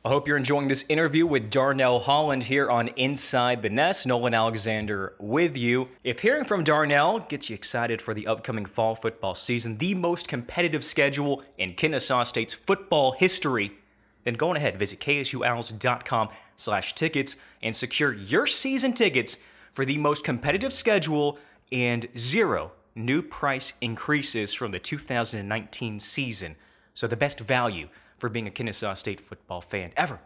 I 0.06 0.10
hope 0.10 0.28
you're 0.28 0.38
enjoying 0.38 0.68
this 0.68 0.86
interview 0.88 1.26
with 1.26 1.50
Darnell 1.50 2.00
Holland 2.00 2.44
here 2.44 2.70
on 2.70 2.90
Inside 2.90 3.64
the 3.64 3.72
Nest. 3.72 4.06
Nolen 4.06 4.36
Alexander 4.36 5.16
with 5.18 5.58
you. 5.58 5.88
If 6.04 6.20
hearing 6.20 6.44
from 6.44 6.64
Darnell 6.64 7.22
gets 7.22 7.50
you 7.50 7.56
excited 7.56 8.04
for 8.04 8.14
the 8.14 8.28
upcoming 8.28 8.68
fall 8.68 8.94
football 8.94 9.34
season, 9.34 9.80
the 9.80 9.96
most 9.96 10.28
competitive 10.28 10.84
schedule 10.84 11.42
in 11.58 11.74
Kennesaw 11.74 12.24
State's 12.24 12.54
football 12.54 13.14
history, 13.14 13.80
then 14.26 14.36
go 14.36 14.52
on 14.52 14.58
ahead, 14.58 14.78
visit 14.78 15.00
ksuowls.com 15.00 16.30
slash 16.56 16.94
tickets 16.94 17.38
and 17.64 17.76
secure 17.76 18.14
your 18.14 18.46
season 18.46 18.94
tickets 18.94 19.40
for 19.74 19.86
the 19.86 19.98
most 19.98 20.24
competitive 20.24 20.72
schedule 20.72 21.40
and 21.72 22.08
zero 22.16 22.74
new 22.94 23.24
price 23.24 23.74
increases 23.82 24.54
from 24.54 24.70
the 24.70 24.78
2019 24.78 26.00
season. 26.00 26.56
So 26.94 27.08
the 27.08 27.18
best 27.18 27.40
value 27.40 27.90
for 28.17 28.29
being 28.29 28.48
a 28.48 28.51
Kennesaw 28.51 28.93
State 28.93 29.22
football 29.22 29.62
fan 29.62 29.91
ever, 29.98 30.19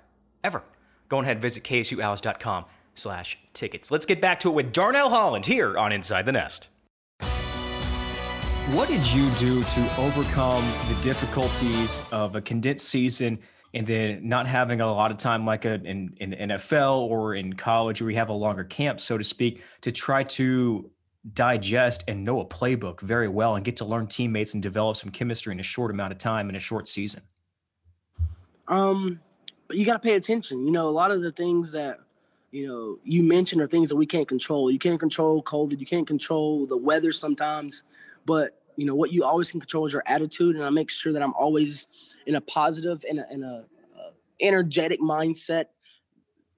ever. 0.44 0.64
Go 1.08 1.22
ahead 1.22 1.38
and 1.38 1.42
visit 1.42 1.64
ksuowls.com 1.64 2.66
slash 2.96 3.38
tickets. 3.54 3.92
Let's 3.92 4.06
get 4.06 4.22
back 4.22 4.40
to 4.42 4.50
it 4.50 4.54
with 4.54 4.72
Darnell 4.72 5.10
Holland 5.10 5.46
here 5.46 5.78
on 5.78 5.92
Inside 5.92 6.26
the 6.26 6.32
Nest. 6.32 6.70
What 8.74 8.88
did 8.88 9.06
you 9.12 9.28
do 9.40 9.64
to 9.64 10.00
overcome 10.00 10.64
the 10.88 11.00
difficulties 11.02 12.04
of 12.12 12.36
a 12.36 12.42
condensed 12.42 12.88
season 12.88 13.40
and 13.74 13.86
then 13.86 14.28
not 14.28 14.46
having 14.48 14.82
a 14.82 14.92
lot 14.92 15.10
of 15.10 15.18
time 15.18 15.46
like 15.46 15.66
a, 15.66 15.76
in, 15.84 16.16
in 16.18 16.30
the 16.32 16.36
NFL 16.36 16.98
or 16.98 17.34
in 17.34 17.54
college 17.54 18.02
where 18.02 18.12
you 18.12 18.18
have 18.18 18.30
a 18.30 18.34
longer 18.34 18.64
camp, 18.64 19.00
so 19.00 19.18
to 19.18 19.24
speak, 19.24 19.64
to 19.82 19.92
try 19.92 20.24
to 20.24 20.90
digest 21.34 22.04
and 22.08 22.24
know 22.24 22.40
a 22.42 22.46
playbook 22.46 23.02
very 23.02 23.28
well 23.28 23.56
and 23.56 23.66
get 23.66 23.78
to 23.78 23.86
learn 23.86 24.08
teammates 24.08 24.54
and 24.54 24.64
develop 24.64 24.98
some 24.98 25.10
chemistry 25.10 25.52
in 25.52 25.60
a 25.60 25.64
short 25.64 25.92
amount 25.92 26.12
of 26.12 26.18
time 26.18 26.50
in 26.50 26.56
a 26.56 26.60
short 26.60 26.88
season? 26.88 27.22
Um, 28.70 29.20
but 29.68 29.78
you 29.78 29.86
got 29.86 29.94
to 29.94 30.00
pay 30.00 30.16
attention. 30.16 30.66
You 30.66 30.72
know, 30.72 30.88
a 30.88 30.92
lot 30.92 31.12
of 31.12 31.22
the 31.22 31.32
things 31.32 31.72
that 31.74 31.98
you 32.52 32.68
know 32.68 33.00
you 33.04 33.24
mentioned 33.24 33.62
are 33.62 33.68
things 33.68 33.90
that 33.90 33.96
we 33.96 34.06
can't 34.06 34.28
control. 34.28 34.72
You 34.72 34.80
can't 34.80 35.00
control 35.00 35.44
COVID. 35.44 35.80
You 35.80 35.86
can't 35.86 36.08
control 36.08 36.66
the 36.66 36.78
weather 36.78 37.12
sometimes, 37.12 37.84
but 38.26 38.62
you 38.78 38.86
know 38.86 38.96
what 38.96 39.12
you 39.12 39.24
always 39.24 39.52
can 39.52 39.60
control 39.60 39.86
is 39.86 39.94
your 39.94 40.04
attitude. 40.06 40.56
And 40.56 40.64
I 40.64 40.70
make 40.70 40.90
sure 40.90 41.12
that 41.12 41.22
I'm 41.22 41.34
always 41.34 41.88
in 42.26 42.36
a 42.36 42.42
positive 42.42 43.04
and 43.10 43.20
a, 43.20 43.24
a 43.24 43.66
uh, 44.00 44.12
energetic 44.42 45.02
mindset, 45.02 45.66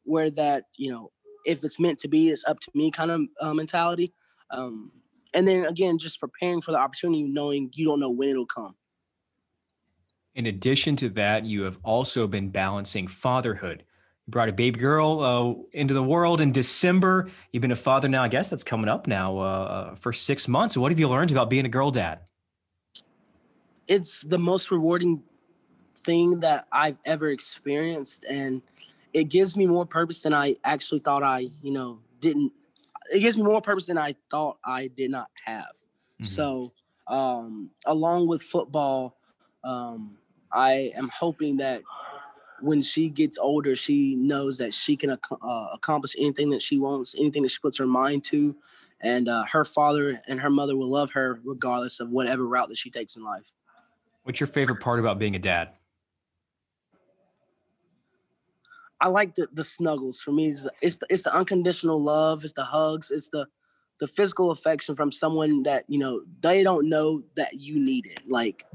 where 0.04 0.30
that 0.32 0.66
you 0.78 0.92
know 0.92 1.12
if 1.46 1.64
it's 1.64 1.80
meant 1.80 2.00
to 2.00 2.08
be, 2.08 2.30
it's 2.30 2.44
up 2.46 2.60
to 2.60 2.72
me 2.76 2.92
kind 2.92 3.12
of 3.12 3.22
uh, 3.40 3.54
mentality. 3.54 4.14
Um, 4.52 4.92
and 5.34 5.48
then 5.48 5.66
again, 5.66 5.98
just 5.98 6.20
preparing 6.20 6.62
for 6.62 6.72
the 6.72 6.78
opportunity, 6.78 7.24
knowing 7.24 7.72
you 7.74 7.86
don't 7.86 8.00
know 8.00 8.10
when 8.10 8.30
it'll 8.30 8.46
come. 8.46 8.76
In 10.34 10.46
addition 10.46 10.96
to 10.98 11.10
that, 11.10 11.46
you 11.46 11.64
have 11.64 11.78
also 11.84 12.28
been 12.28 12.50
balancing 12.50 13.08
fatherhood. 13.08 13.84
You 14.28 14.32
brought 14.32 14.50
a 14.50 14.54
baby 14.54 14.80
girl 14.80 15.20
uh, 15.22 15.78
into 15.78 15.94
the 15.94 16.04
world 16.04 16.40
in 16.40 16.52
December. 16.52 17.30
You've 17.52 17.62
been 17.62 17.72
a 17.72 17.76
father 17.76 18.08
now, 18.08 18.24
I 18.24 18.30
guess 18.30 18.50
that's 18.50 18.64
coming 18.64 18.90
up 18.90 19.08
now 19.08 19.38
uh, 19.38 19.42
uh 19.42 19.96
for 19.96 20.14
six 20.14 20.48
months. 20.48 20.78
What 20.78 20.92
have 20.92 21.00
you 21.00 21.10
learned 21.10 21.32
about 21.32 21.50
being 21.50 21.66
a 21.66 21.70
girl 21.70 21.92
dad? 21.92 22.20
It's 23.88 24.22
the 24.22 24.38
most 24.38 24.72
rewarding 24.72 25.24
thing 25.96 26.40
that 26.42 26.68
I've 26.72 26.98
ever 27.06 27.28
experienced. 27.30 28.26
And 28.30 28.62
it 29.14 29.26
gives 29.26 29.58
me 29.58 29.66
more 29.66 29.86
purpose 29.86 30.22
than 30.22 30.34
I 30.34 30.56
actually 30.64 31.00
thought 31.00 31.24
I, 31.24 31.50
you 31.62 31.72
know, 31.72 32.00
didn't. 32.20 32.54
It 33.14 33.20
gives 33.20 33.36
me 33.36 33.44
more 33.44 33.62
purpose 33.62 33.88
than 33.88 33.98
I 33.98 34.16
thought 34.30 34.58
I 34.64 34.88
did 34.88 35.12
not 35.12 35.30
have. 35.46 35.74
Mm-hmm. 36.22 36.26
So, 36.26 36.72
um, 37.08 37.72
along 37.86 38.28
with 38.28 38.42
football, 38.42 39.18
um, 39.64 40.18
I 40.52 40.92
am 40.96 41.10
hoping 41.10 41.58
that 41.58 41.82
when 42.62 42.82
she 42.82 43.10
gets 43.10 43.38
older, 43.38 43.76
she 43.76 44.16
knows 44.16 44.58
that 44.60 44.74
she 44.74 44.96
can 44.96 45.12
ac- 45.12 45.36
uh, 45.42 45.68
accomplish 45.74 46.16
anything 46.18 46.50
that 46.52 46.62
she 46.62 46.78
wants, 46.78 47.16
anything 47.18 47.42
that 47.44 47.50
she 47.52 47.60
puts 47.60 47.78
her 47.78 47.88
mind 47.88 48.24
to, 48.26 48.56
and 49.02 49.28
uh, 49.28 49.44
her 49.52 49.66
father 49.66 50.22
and 50.28 50.40
her 50.40 50.50
mother 50.50 50.78
will 50.78 50.90
love 50.90 51.12
her 51.12 51.40
regardless 51.44 52.00
of 52.00 52.10
whatever 52.10 52.46
route 52.46 52.70
that 52.70 52.78
she 52.78 52.90
takes 52.90 53.16
in 53.16 53.24
life. 53.24 53.52
What's 54.24 54.40
your 54.40 54.48
favorite 54.48 54.80
part 54.80 55.00
about 55.00 55.18
being 55.18 55.36
a 55.36 55.40
dad? 55.40 55.70
I 59.00 59.08
like 59.08 59.34
the 59.34 59.48
the 59.52 59.64
snuggles. 59.64 60.22
For 60.22 60.32
me, 60.32 60.50
it's 60.50 60.62
the, 60.62 60.72
it's 60.80 60.98
the, 60.98 61.08
it's 61.10 61.24
the 61.24 61.34
unconditional 61.34 62.02
love, 62.02 62.44
it's 62.44 62.54
the 62.54 62.64
hugs, 62.64 63.10
it's 63.10 63.30
the 63.30 63.48
the 64.00 64.08
physical 64.08 64.52
affection 64.52 64.96
from 64.96 65.12
someone 65.12 65.64
that 65.64 65.86
you 65.88 65.98
know 65.98 66.22
they 66.42 66.64
don't 66.64 66.88
know 66.88 67.24
that 67.36 67.60
you 67.60 67.80
need 67.84 68.06
it. 68.06 68.22
Like 68.30 68.66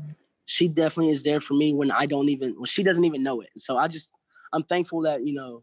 she 0.47 0.69
definitely 0.69 1.11
is 1.13 1.23
there 1.23 1.41
for 1.41 1.55
me 1.55 1.75
when 1.75 1.91
I 1.91 2.07
don't 2.07 2.29
even 2.29 2.55
well, 2.57 2.65
she 2.65 2.83
doesn't 2.83 3.05
even 3.05 3.23
know 3.23 3.41
it. 3.41 3.51
So 3.59 3.77
I 3.77 3.89
just 3.89 4.11
I'm 4.53 4.63
thankful 4.63 5.03
that 5.03 5.27
you 5.27 5.35
know 5.35 5.63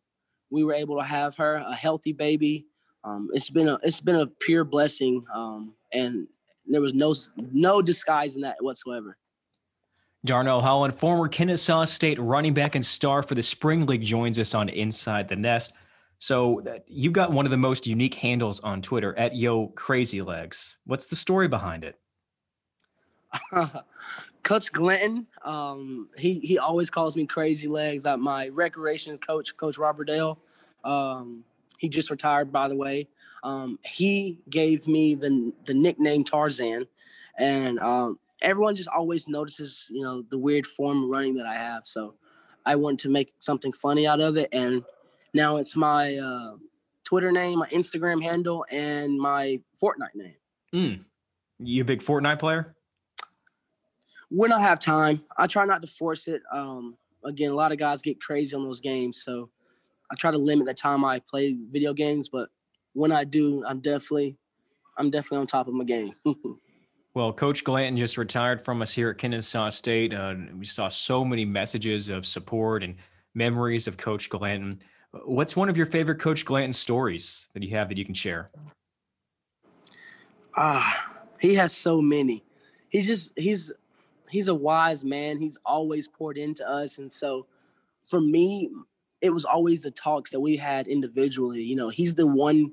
we 0.52 0.64
were 0.64 0.74
able 0.74 1.00
to 1.00 1.06
have 1.06 1.36
her 1.38 1.56
a 1.56 1.74
healthy 1.74 2.14
baby. 2.14 2.68
Um, 3.04 3.30
it's 3.34 3.50
been 3.50 3.68
a 3.68 3.80
it's 3.82 4.02
been 4.02 4.18
a 4.18 4.28
pure 4.28 4.64
blessing, 4.64 5.26
um, 5.34 5.74
and 5.92 6.28
there 6.68 6.82
was 6.82 6.94
no 6.94 7.16
no 7.38 7.82
disguise 7.82 8.36
in 8.36 8.44
that 8.44 8.58
whatsoever. 8.60 9.18
Darnell 10.26 10.62
Holland, 10.62 10.96
former 10.96 11.28
Kennesaw 11.28 11.84
State 11.86 12.20
running 12.20 12.54
back 12.54 12.76
and 12.76 12.86
star 12.86 13.24
for 13.24 13.36
the 13.36 13.44
Spring 13.44 13.86
League, 13.86 14.04
joins 14.04 14.40
us 14.40 14.54
on 14.54 14.70
Inside 14.70 15.28
the 15.28 15.36
Nest. 15.36 15.74
So 16.20 16.64
you 16.88 17.12
got 17.12 17.34
one 17.34 17.46
of 17.46 17.52
the 17.52 17.58
most 17.58 17.86
unique 17.86 18.14
handles 18.14 18.62
on 18.62 18.82
Twitter 18.82 19.18
at 19.18 19.36
Yo 19.36 19.68
Crazy 19.68 20.22
Legs. 20.22 20.78
What's 20.86 21.08
the 21.08 21.18
story 21.18 21.50
behind 21.50 21.84
it? 21.84 22.00
Coach 24.44 24.72
Glanton, 24.74 25.26
um, 25.46 26.10
he 26.18 26.40
he 26.40 26.58
always 26.58 26.90
calls 26.90 27.16
me 27.16 27.26
Crazy 27.26 27.68
Legs. 27.68 28.06
My 28.20 28.50
recreation 28.50 29.18
coach, 29.18 29.56
Coach 29.56 29.78
Robert 29.78 30.06
Dale, 30.06 30.38
um, 30.84 31.44
he 31.78 31.88
just 31.88 32.12
retired, 32.12 32.52
by 32.52 32.68
the 32.68 32.76
way. 32.76 33.08
Um, 33.44 33.80
he 33.86 34.40
gave 34.50 34.88
me 34.88 35.16
the 35.16 35.54
the 35.66 35.74
nickname 35.74 36.24
Tarzan, 36.26 36.86
and 37.38 37.80
um, 37.80 38.20
everyone 38.42 38.76
just 38.76 38.90
always 38.90 39.28
notices, 39.30 39.88
you 39.90 40.02
know, 40.02 40.24
the 40.30 40.38
weird 40.38 40.68
form 40.68 41.10
running 41.10 41.36
that 41.36 41.46
I 41.46 41.56
have. 41.56 41.86
So 41.86 42.16
I 42.66 42.76
wanted 42.76 43.00
to 43.00 43.10
make 43.10 43.34
something 43.40 43.72
funny 43.72 44.06
out 44.08 44.20
of 44.20 44.36
it, 44.36 44.50
and 44.52 44.84
now 45.34 45.58
it's 45.58 45.76
my 45.76 46.18
uh, 46.18 46.56
Twitter 47.06 47.32
name, 47.32 47.60
my 47.60 47.70
Instagram 47.70 48.22
handle, 48.22 48.66
and 48.72 49.18
my 49.18 49.62
Fortnite 49.82 50.16
name. 50.16 50.36
Mm. 50.74 51.06
You 51.60 51.84
a 51.84 51.86
big 51.86 52.02
Fortnite 52.02 52.40
player? 52.40 52.76
When 54.34 54.52
I 54.52 54.60
have 54.62 54.80
time, 54.80 55.24
I 55.38 55.46
try 55.46 55.64
not 55.64 55.84
to 55.84 55.88
force 55.88 56.28
it. 56.28 56.42
Um, 56.52 56.98
again, 57.24 57.52
a 57.52 57.56
lot 57.56 57.72
of 57.72 57.78
guys 57.78 58.02
get 58.02 58.20
crazy 58.20 58.56
on 58.56 58.64
those 58.64 58.82
games, 58.82 59.22
so 59.24 59.52
I 60.12 60.16
try 60.16 60.32
to 60.32 60.40
limit 60.40 60.66
the 60.66 60.74
time 60.74 61.06
I 61.06 61.20
play 61.20 61.56
video 61.68 61.94
games. 61.94 62.30
But 62.30 62.50
when 62.94 63.12
I 63.12 63.26
do, 63.26 63.64
I'm 63.64 63.80
definitely, 63.80 64.36
I'm 64.98 65.12
definitely 65.12 65.38
on 65.38 65.48
top 65.48 65.68
of 65.68 65.76
my 65.76 65.84
game. 65.84 66.16
well, 67.14 67.32
Coach 67.32 67.64
Glanton 67.64 67.96
just 67.96 68.18
retired 68.18 68.60
from 68.60 68.82
us 68.82 68.92
here 68.92 69.12
at 69.12 69.20
Kennesaw 69.20 69.70
State. 69.70 70.16
Uh, 70.16 70.34
we 70.58 70.66
saw 70.66 70.88
so 70.88 71.24
many 71.24 71.46
messages 71.46 72.10
of 72.10 72.26
support 72.26 72.82
and 72.82 72.96
memories 73.36 73.88
of 73.88 73.98
Coach 73.98 74.32
Glanton. 74.32 74.82
What's 75.26 75.56
one 75.56 75.70
of 75.70 75.78
your 75.78 75.86
favorite 75.86 76.20
Coach 76.20 76.44
Glanton 76.44 76.74
stories 76.74 77.50
that 77.54 77.62
you 77.62 77.70
have 77.76 77.88
that 77.90 78.00
you 78.00 78.06
can 78.06 78.16
share? 78.16 78.50
Ah, 80.58 81.14
he 81.40 81.54
has 81.54 81.72
so 81.72 82.02
many. 82.02 82.44
He's 82.90 83.06
just 83.06 83.32
he's 83.36 83.72
he's 84.34 84.48
a 84.48 84.56
wise 84.56 85.06
man. 85.06 85.38
He's 85.38 85.60
always 85.64 86.08
poured 86.08 86.40
into 86.40 86.68
us. 86.68 86.98
And 86.98 87.12
so 87.12 87.46
for 88.04 88.20
me, 88.20 88.72
it 89.22 89.30
was 89.30 89.46
always 89.46 89.84
the 89.84 89.92
talks 89.92 90.32
that 90.32 90.40
we 90.40 90.58
had 90.58 90.88
individually. 90.88 91.62
You 91.62 91.76
know, 91.76 91.90
he's 91.90 92.16
the 92.16 92.26
one 92.26 92.72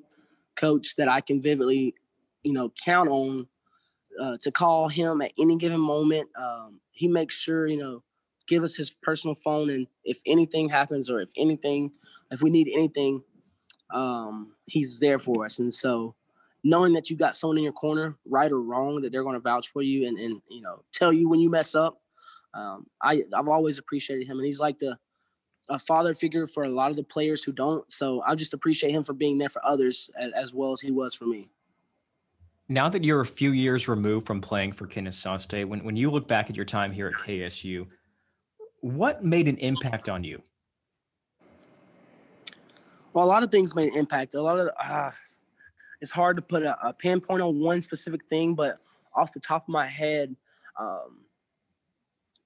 coach 0.57 0.97
that 0.97 1.07
I 1.07 1.21
can 1.21 1.39
vividly, 1.41 1.95
you 2.43 2.55
know, 2.55 2.73
count 2.83 3.11
on 3.11 3.47
uh, 4.19 4.39
to 4.41 4.51
call 4.51 4.89
him 4.89 5.21
at 5.21 5.33
any 5.39 5.59
given 5.59 5.81
moment. 5.81 6.31
Um, 6.35 6.81
he 6.93 7.07
makes 7.07 7.35
sure, 7.35 7.67
you 7.67 7.77
know, 7.77 8.03
give 8.49 8.65
us 8.65 8.75
his 8.75 8.91
personal 8.91 9.35
phone. 9.35 9.69
And 9.69 9.87
if 10.03 10.19
anything 10.25 10.71
happens 10.71 11.11
or 11.11 11.21
if 11.21 11.31
anything, 11.37 11.93
if 12.31 12.41
we 12.41 12.49
need 12.49 12.71
anything, 12.73 13.23
um, 13.93 14.55
he's 14.65 14.99
there 14.99 15.19
for 15.19 15.45
us. 15.45 15.59
And 15.59 15.73
so 15.73 16.15
knowing 16.63 16.93
that 16.93 17.11
you 17.11 17.17
got 17.17 17.37
someone 17.37 17.59
in 17.59 17.65
your 17.65 17.73
corner, 17.73 18.17
right 18.27 18.51
or 18.51 18.61
wrong, 18.61 19.01
that 19.03 19.13
they're 19.13 19.23
going 19.23 19.35
to 19.35 19.41
vouch 19.41 19.69
for 19.69 19.83
you 19.83 20.07
and, 20.07 20.19
and 20.19 20.41
you 20.49 20.61
know 20.61 20.83
tell 20.93 21.13
you 21.13 21.29
when 21.29 21.41
you 21.41 21.51
mess 21.51 21.75
up. 21.75 22.01
Um, 22.55 22.87
I 23.03 23.23
I've 23.35 23.49
always 23.49 23.79
appreciated 23.79 24.27
him, 24.27 24.39
and 24.39 24.47
he's 24.47 24.61
like 24.61 24.79
the 24.79 24.99
a 25.69 25.79
father 25.79 26.15
figure 26.15 26.47
for 26.47 26.65
a 26.65 26.69
lot 26.69 26.91
of 26.91 26.97
the 26.97 27.05
players 27.05 27.45
who 27.45 27.53
don't. 27.53 27.91
So 27.91 28.23
I 28.27 28.35
just 28.35 28.55
appreciate 28.55 28.91
him 28.91 29.05
for 29.05 29.13
being 29.13 29.39
there 29.39 29.49
for 29.49 29.65
others 29.65 30.11
as, 30.19 30.33
as 30.33 30.55
well 30.55 30.73
as 30.73 30.81
he 30.81 30.91
was 30.91 31.15
for 31.15 31.27
me. 31.27 31.49
Now 32.69 32.89
that 32.89 33.05
you're 33.05 33.21
a 33.21 33.27
few 33.27 33.51
years 33.51 33.89
removed 33.89 34.27
from 34.27 34.41
playing 34.41 34.73
for 34.73 34.87
Kennesaw 34.87 35.39
State, 35.39 35.65
when 35.65 35.85
when 35.85 35.97
you 35.97 36.11
look 36.11 36.29
back 36.29 36.51
at 36.51 36.57
your 36.57 36.65
time 36.65 36.93
here 36.93 37.09
at 37.09 37.15
KSU, 37.15 37.87
what 38.81 39.25
made 39.25 39.49
an 39.49 39.57
impact 39.59 40.09
on 40.09 40.25
you? 40.25 40.43
Well, 43.13 43.25
a 43.25 43.27
lot 43.27 43.43
of 43.43 43.51
things 43.51 43.75
made 43.75 43.93
an 43.93 43.99
impact. 43.99 44.35
A 44.35 44.43
lot 44.43 44.59
of 44.59 44.71
uh, 44.81 45.11
it's 46.01 46.11
hard 46.11 46.37
to 46.37 46.43
put 46.43 46.63
a, 46.63 46.77
a, 46.87 46.93
pinpoint 46.93 47.43
on 47.43 47.59
one 47.59 47.83
specific 47.83 48.25
thing, 48.27 48.55
but 48.55 48.79
off 49.15 49.33
the 49.33 49.41
top 49.41 49.65
of 49.65 49.69
my 49.69 49.87
head, 49.87 50.35
um, 50.79 51.25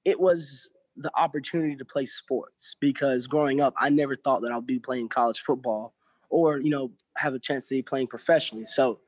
it 0.04 0.20
was 0.20 0.70
the 0.96 1.10
opportunity 1.16 1.76
to 1.76 1.84
play 1.84 2.04
sports 2.04 2.76
because 2.80 3.26
growing 3.26 3.60
up, 3.60 3.74
I 3.78 3.88
never 3.88 4.16
thought 4.16 4.42
that 4.42 4.52
I'd 4.52 4.66
be 4.66 4.78
playing 4.78 5.08
college 5.08 5.40
football 5.40 5.94
or, 6.30 6.58
you 6.58 6.70
know, 6.70 6.92
have 7.16 7.34
a 7.34 7.38
chance 7.38 7.68
to 7.68 7.76
be 7.76 7.82
playing 7.82 8.08
professionally. 8.08 8.66
So 8.66 9.00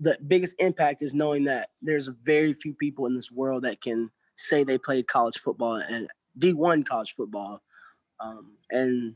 the 0.00 0.18
biggest 0.26 0.56
impact 0.58 1.02
is 1.02 1.14
knowing 1.14 1.44
that 1.44 1.70
there's 1.80 2.08
very 2.08 2.54
few 2.54 2.74
people 2.74 3.06
in 3.06 3.14
this 3.14 3.30
world 3.30 3.62
that 3.64 3.80
can 3.80 4.10
say 4.34 4.64
they 4.64 4.78
played 4.78 5.06
college 5.06 5.38
football 5.38 5.76
and 5.76 6.08
D1 6.38 6.86
college 6.86 7.14
football. 7.14 7.62
Um, 8.20 8.56
and 8.70 9.14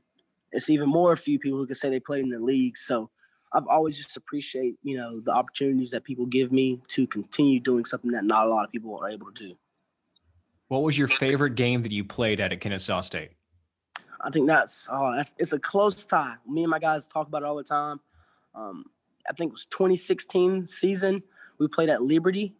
it's 0.52 0.70
even 0.70 0.88
more 0.88 1.16
few 1.16 1.38
people 1.38 1.58
who 1.58 1.66
can 1.66 1.74
say 1.74 1.90
they 1.90 2.00
played 2.00 2.24
in 2.24 2.30
the 2.30 2.38
league. 2.38 2.78
So 2.78 3.10
I've 3.52 3.66
always 3.68 3.96
just 3.96 4.16
appreciate, 4.16 4.76
you 4.82 4.96
know, 4.96 5.20
the 5.20 5.30
opportunities 5.30 5.90
that 5.92 6.04
people 6.04 6.26
give 6.26 6.52
me 6.52 6.80
to 6.88 7.06
continue 7.06 7.60
doing 7.60 7.84
something 7.84 8.10
that 8.10 8.24
not 8.24 8.46
a 8.46 8.50
lot 8.50 8.64
of 8.64 8.72
people 8.72 8.98
are 8.98 9.08
able 9.08 9.32
to 9.32 9.48
do. 9.48 9.54
What 10.68 10.82
was 10.82 10.98
your 10.98 11.08
favorite 11.08 11.54
game 11.54 11.82
that 11.82 11.92
you 11.92 12.04
played 12.04 12.40
at 12.40 12.52
at 12.52 12.60
Kennesaw 12.60 13.00
State? 13.00 13.30
I 14.20 14.30
think 14.30 14.48
that's 14.48 14.88
oh, 14.90 15.14
that's 15.14 15.34
it's 15.38 15.52
a 15.52 15.58
close 15.58 16.04
tie. 16.04 16.34
Me 16.48 16.64
and 16.64 16.70
my 16.70 16.78
guys 16.78 17.06
talk 17.06 17.28
about 17.28 17.42
it 17.42 17.44
all 17.46 17.56
the 17.56 17.62
time. 17.62 18.00
Um, 18.54 18.86
I 19.28 19.32
think 19.32 19.50
it 19.50 19.52
was 19.52 19.66
2016 19.66 20.66
season. 20.66 21.22
We 21.58 21.68
played 21.68 21.88
at 21.88 22.02
Liberty. 22.02 22.54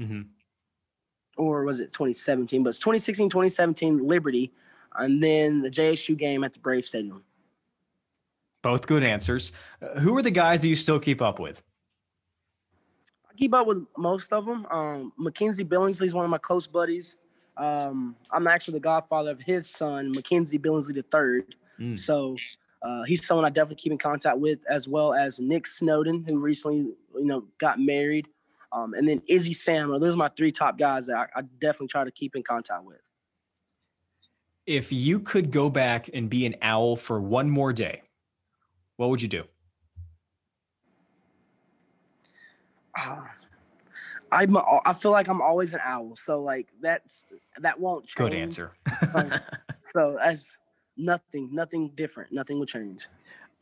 Mm-hmm. 0.00 0.22
Or 1.38 1.64
was 1.64 1.80
it 1.80 1.92
2017? 1.92 2.62
But 2.62 2.70
it's 2.70 2.78
2016, 2.78 3.28
2017 3.28 4.06
Liberty, 4.06 4.52
and 4.96 5.22
then 5.22 5.62
the 5.62 5.70
JSU 5.70 6.16
game 6.16 6.44
at 6.44 6.52
the 6.52 6.58
Brave 6.60 6.84
Stadium. 6.84 7.22
Both 8.66 8.88
good 8.88 9.04
answers. 9.04 9.52
Uh, 9.80 10.00
who 10.00 10.16
are 10.16 10.22
the 10.22 10.30
guys 10.32 10.60
that 10.62 10.66
you 10.66 10.74
still 10.74 10.98
keep 10.98 11.22
up 11.22 11.38
with? 11.38 11.62
I 13.30 13.34
keep 13.36 13.54
up 13.54 13.64
with 13.68 13.86
most 13.96 14.32
of 14.32 14.44
them. 14.44 14.66
Um, 14.66 15.12
Mackenzie 15.16 15.64
Billingsley 15.64 16.06
is 16.06 16.14
one 16.14 16.24
of 16.24 16.32
my 16.32 16.38
close 16.38 16.66
buddies. 16.66 17.16
Um, 17.56 18.16
I'm 18.32 18.48
actually 18.48 18.74
the 18.74 18.80
godfather 18.80 19.30
of 19.30 19.38
his 19.38 19.70
son, 19.70 20.10
Mackenzie 20.10 20.58
Billingsley 20.58 20.96
III. 20.96 21.44
Mm. 21.78 21.96
So 21.96 22.36
uh, 22.82 23.04
he's 23.04 23.24
someone 23.24 23.44
I 23.44 23.50
definitely 23.50 23.76
keep 23.76 23.92
in 23.92 23.98
contact 23.98 24.38
with, 24.38 24.58
as 24.68 24.88
well 24.88 25.14
as 25.14 25.38
Nick 25.38 25.68
Snowden, 25.68 26.24
who 26.26 26.40
recently, 26.40 26.78
you 27.14 27.24
know, 27.24 27.44
got 27.58 27.78
married, 27.78 28.26
um, 28.72 28.94
and 28.94 29.06
then 29.06 29.22
Izzy 29.28 29.54
Sandler. 29.54 30.00
Those 30.00 30.14
are 30.14 30.18
my 30.18 30.30
three 30.36 30.50
top 30.50 30.76
guys 30.76 31.06
that 31.06 31.16
I, 31.16 31.38
I 31.38 31.42
definitely 31.60 31.86
try 31.86 32.02
to 32.02 32.10
keep 32.10 32.34
in 32.34 32.42
contact 32.42 32.82
with. 32.82 32.98
If 34.66 34.90
you 34.90 35.20
could 35.20 35.52
go 35.52 35.70
back 35.70 36.10
and 36.12 36.28
be 36.28 36.46
an 36.46 36.56
owl 36.62 36.96
for 36.96 37.20
one 37.20 37.48
more 37.48 37.72
day, 37.72 38.02
what 38.96 39.10
would 39.10 39.22
you 39.22 39.28
do? 39.28 39.44
Uh, 42.98 43.24
I'm 44.32 44.56
I 44.56 44.92
feel 44.92 45.12
like 45.12 45.28
I'm 45.28 45.40
always 45.40 45.74
an 45.74 45.80
owl, 45.82 46.16
so 46.16 46.42
like 46.42 46.68
that's 46.80 47.26
that 47.58 47.78
won't 47.78 48.06
change. 48.06 48.30
Good 48.30 48.34
answer. 48.34 48.72
so 49.80 50.18
as 50.22 50.50
nothing, 50.96 51.50
nothing 51.52 51.90
different, 51.94 52.32
nothing 52.32 52.58
will 52.58 52.66
change. 52.66 53.06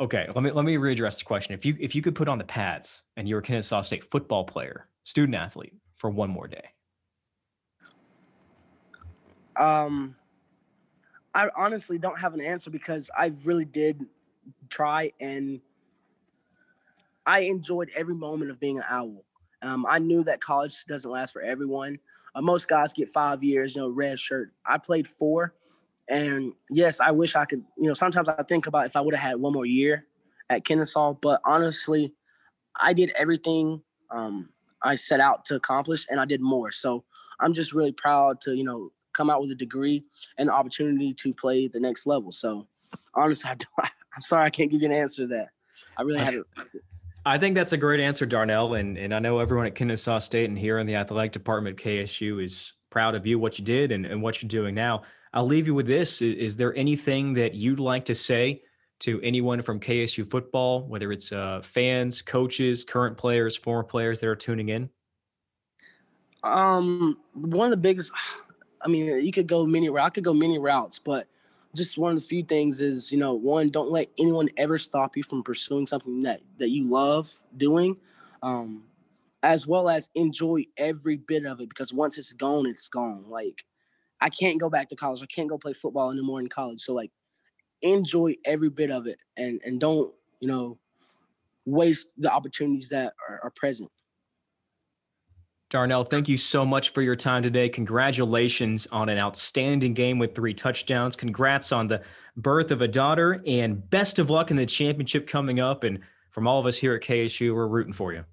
Okay, 0.00 0.26
let 0.34 0.42
me 0.42 0.50
let 0.50 0.64
me 0.64 0.76
readdress 0.76 1.18
the 1.18 1.24
question. 1.24 1.54
If 1.54 1.64
you 1.64 1.76
if 1.80 1.94
you 1.94 2.02
could 2.02 2.14
put 2.14 2.28
on 2.28 2.38
the 2.38 2.44
pads 2.44 3.02
and 3.16 3.28
you 3.28 3.34
were 3.34 3.40
a 3.40 3.44
Kennesaw 3.44 3.82
State 3.82 4.10
football 4.10 4.44
player, 4.44 4.88
student 5.04 5.36
athlete 5.36 5.74
for 5.96 6.10
one 6.10 6.30
more 6.30 6.48
day. 6.48 6.68
Um, 9.56 10.16
I 11.34 11.48
honestly 11.56 11.98
don't 11.98 12.18
have 12.18 12.34
an 12.34 12.40
answer 12.40 12.70
because 12.70 13.10
I 13.16 13.32
really 13.44 13.64
did 13.64 14.06
try 14.68 15.12
and 15.20 15.60
I 17.26 17.40
enjoyed 17.40 17.90
every 17.96 18.14
moment 18.14 18.50
of 18.50 18.60
being 18.60 18.78
an 18.78 18.84
owl. 18.88 19.24
Um, 19.62 19.86
I 19.88 19.98
knew 19.98 20.22
that 20.24 20.40
college 20.40 20.84
doesn't 20.84 21.10
last 21.10 21.32
for 21.32 21.40
everyone. 21.40 21.98
Uh, 22.34 22.42
most 22.42 22.68
guys 22.68 22.92
get 22.92 23.12
five 23.14 23.42
years, 23.42 23.74
you 23.74 23.82
know, 23.82 23.88
red 23.88 24.18
shirt. 24.18 24.52
I 24.66 24.76
played 24.76 25.08
four, 25.08 25.54
and 26.08 26.52
yes, 26.70 27.00
I 27.00 27.12
wish 27.12 27.34
I 27.34 27.46
could. 27.46 27.64
You 27.78 27.88
know, 27.88 27.94
sometimes 27.94 28.28
I 28.28 28.42
think 28.42 28.66
about 28.66 28.86
if 28.86 28.96
I 28.96 29.00
would 29.00 29.14
have 29.14 29.30
had 29.30 29.40
one 29.40 29.54
more 29.54 29.64
year 29.64 30.04
at 30.50 30.66
Kennesaw, 30.66 31.14
but 31.14 31.40
honestly, 31.46 32.12
I 32.78 32.92
did 32.92 33.12
everything 33.16 33.80
um, 34.10 34.50
I 34.82 34.94
set 34.94 35.20
out 35.20 35.44
to 35.46 35.56
accomplish, 35.56 36.06
and 36.10 36.20
I 36.20 36.26
did 36.26 36.40
more. 36.40 36.70
So 36.70 37.04
I'm 37.40 37.54
just 37.54 37.72
really 37.72 37.92
proud 37.92 38.40
to, 38.42 38.54
you 38.54 38.64
know, 38.64 38.90
come 39.12 39.30
out 39.30 39.40
with 39.40 39.50
a 39.50 39.54
degree 39.54 40.04
and 40.38 40.48
the 40.48 40.52
opportunity 40.52 41.14
to 41.14 41.32
play 41.32 41.68
the 41.68 41.80
next 41.80 42.06
level. 42.06 42.30
So 42.30 42.68
honestly, 43.14 43.50
I 43.50 43.54
do, 43.54 43.66
I'm 44.14 44.22
sorry 44.22 44.46
I 44.46 44.50
can't 44.50 44.70
give 44.70 44.80
you 44.80 44.86
an 44.86 44.94
answer 44.94 45.22
to 45.22 45.28
that. 45.28 45.48
I 45.96 46.02
really 46.02 46.20
haven't. 46.20 46.46
I 47.26 47.38
think 47.38 47.54
that's 47.54 47.72
a 47.72 47.76
great 47.76 48.00
answer, 48.00 48.26
Darnell. 48.26 48.74
And, 48.74 48.98
and 48.98 49.14
I 49.14 49.18
know 49.18 49.38
everyone 49.38 49.66
at 49.66 49.74
Kennesaw 49.74 50.18
State 50.18 50.50
and 50.50 50.58
here 50.58 50.78
in 50.78 50.86
the 50.86 50.96
athletic 50.96 51.32
department 51.32 51.78
KSU 51.78 52.44
is 52.44 52.72
proud 52.90 53.14
of 53.14 53.26
you, 53.26 53.38
what 53.38 53.58
you 53.58 53.64
did, 53.64 53.92
and, 53.92 54.04
and 54.04 54.22
what 54.22 54.42
you're 54.42 54.48
doing 54.48 54.74
now. 54.74 55.02
I'll 55.32 55.46
leave 55.46 55.66
you 55.66 55.74
with 55.74 55.86
this. 55.86 56.20
Is, 56.22 56.36
is, 56.36 56.56
there 56.56 56.76
anything 56.76 57.34
that 57.34 57.54
you'd 57.54 57.80
like 57.80 58.04
to 58.04 58.14
say 58.14 58.62
to 59.00 59.20
anyone 59.22 59.62
from 59.62 59.80
KSU 59.80 60.28
football, 60.28 60.86
whether 60.86 61.10
it's 61.10 61.32
uh, 61.32 61.60
fans, 61.62 62.22
coaches, 62.22 62.84
current 62.84 63.16
players, 63.16 63.56
former 63.56 63.82
players 63.82 64.20
that 64.20 64.28
are 64.28 64.36
tuning 64.36 64.68
in? 64.68 64.90
Um, 66.44 67.16
one 67.32 67.66
of 67.66 67.70
the 67.70 67.76
biggest, 67.78 68.12
I 68.82 68.88
mean, 68.88 69.24
you 69.24 69.32
could 69.32 69.46
go 69.46 69.66
many 69.66 69.88
routes. 69.88 70.06
I 70.06 70.10
could 70.10 70.24
go 70.24 70.34
many 70.34 70.58
routes, 70.58 70.98
but 70.98 71.26
just 71.74 71.98
one 71.98 72.12
of 72.12 72.20
the 72.20 72.26
few 72.26 72.42
things 72.42 72.80
is 72.80 73.10
you 73.10 73.18
know 73.18 73.34
one 73.34 73.68
don't 73.68 73.90
let 73.90 74.08
anyone 74.18 74.48
ever 74.56 74.78
stop 74.78 75.16
you 75.16 75.22
from 75.22 75.42
pursuing 75.42 75.86
something 75.86 76.20
that 76.20 76.40
that 76.58 76.70
you 76.70 76.88
love 76.88 77.32
doing 77.56 77.96
um 78.42 78.84
as 79.42 79.66
well 79.66 79.88
as 79.88 80.08
enjoy 80.14 80.64
every 80.78 81.16
bit 81.16 81.44
of 81.44 81.60
it 81.60 81.68
because 81.68 81.92
once 81.92 82.16
it's 82.18 82.32
gone 82.32 82.66
it's 82.66 82.88
gone. 82.88 83.24
Like 83.28 83.64
i 84.20 84.30
can't 84.30 84.60
go 84.60 84.70
back 84.70 84.88
to 84.88 84.96
college. 84.96 85.22
I 85.22 85.26
can't 85.26 85.48
go 85.48 85.58
play 85.58 85.74
football 85.74 86.10
anymore 86.10 86.40
in 86.40 86.48
college. 86.48 86.80
So 86.80 86.94
like 86.94 87.10
enjoy 87.82 88.36
every 88.44 88.70
bit 88.70 88.90
of 88.90 89.06
it 89.06 89.18
and 89.36 89.60
and 89.64 89.78
don't 89.80 90.14
you 90.40 90.48
know 90.48 90.78
waste 91.66 92.08
the 92.18 92.32
opportunities 92.32 92.88
that 92.90 93.14
are, 93.28 93.40
are 93.44 93.50
present 93.50 93.90
Darnell, 95.74 96.04
thank 96.04 96.28
you 96.28 96.36
so 96.36 96.64
much 96.64 96.90
for 96.90 97.02
your 97.02 97.16
time 97.16 97.42
today. 97.42 97.68
Congratulations 97.68 98.86
on 98.92 99.08
an 99.08 99.18
outstanding 99.18 99.92
game 99.92 100.20
with 100.20 100.32
three 100.32 100.54
touchdowns. 100.54 101.16
Congrats 101.16 101.72
on 101.72 101.88
the 101.88 102.00
birth 102.36 102.70
of 102.70 102.80
a 102.80 102.86
daughter, 102.86 103.42
and 103.44 103.90
best 103.90 104.20
of 104.20 104.30
luck 104.30 104.52
in 104.52 104.56
the 104.56 104.66
championship 104.66 105.26
coming 105.26 105.58
up. 105.58 105.82
And 105.82 105.98
from 106.30 106.46
all 106.46 106.60
of 106.60 106.66
us 106.66 106.76
here 106.76 106.94
at 106.94 107.02
KSU, 107.02 107.52
we're 107.52 107.66
rooting 107.66 107.92
for 107.92 108.12
you. 108.12 108.24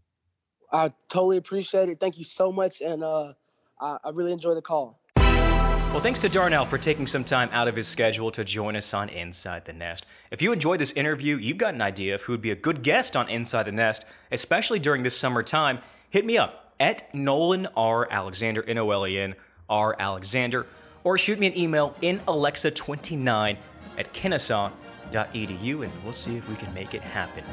I 0.71 0.91
totally 1.09 1.37
appreciate 1.37 1.89
it. 1.89 1.99
Thank 1.99 2.19
you 2.19 2.23
so 2.23 2.51
much, 2.51 2.79
and 2.79 3.03
uh, 3.03 3.33
I, 3.81 3.97
I 4.03 4.09
really 4.11 4.33
enjoy 4.33 4.53
the 4.53 4.61
call. 4.61 5.01
Well, 5.15 5.99
thanks 5.99 6.19
to 6.19 6.29
Darnell 6.29 6.67
for 6.67 6.77
taking 6.77 7.07
some 7.07 7.23
time 7.23 7.49
out 7.51 7.67
of 7.67 7.75
his 7.75 7.87
schedule 7.87 8.29
to 8.33 8.43
join 8.43 8.75
us 8.75 8.93
on 8.93 9.09
Inside 9.09 9.65
the 9.65 9.73
Nest. 9.73 10.05
If 10.29 10.43
you 10.43 10.51
enjoyed 10.51 10.79
this 10.79 10.91
interview, 10.91 11.37
you've 11.37 11.57
got 11.57 11.73
an 11.73 11.81
idea 11.81 12.13
of 12.13 12.21
who 12.21 12.33
would 12.33 12.41
be 12.41 12.51
a 12.51 12.55
good 12.55 12.83
guest 12.83 13.15
on 13.15 13.27
Inside 13.29 13.63
the 13.63 13.71
Nest, 13.71 14.05
especially 14.31 14.77
during 14.77 15.01
this 15.01 15.17
summer 15.17 15.41
time, 15.41 15.79
hit 16.11 16.23
me 16.23 16.37
up 16.37 16.60
at 16.81 17.13
Nolen 17.13 17.67
R. 17.77 18.11
Alexander, 18.11 18.63
N 18.63 18.79
O 18.79 18.91
L 18.91 19.07
E 19.07 19.17
N 19.17 19.35
R. 19.69 19.95
Alexander, 19.97 20.65
or 21.05 21.17
shoot 21.17 21.39
me 21.39 21.47
an 21.47 21.57
email 21.57 21.95
in 22.01 22.19
Alexa29 22.21 23.55
at 23.97 24.13
kennesaw.edu, 24.13 25.83
and 25.83 25.91
we'll 26.03 26.11
see 26.11 26.35
if 26.35 26.49
we 26.49 26.55
can 26.55 26.73
make 26.73 26.93
it 26.93 27.01
happen. 27.01 27.43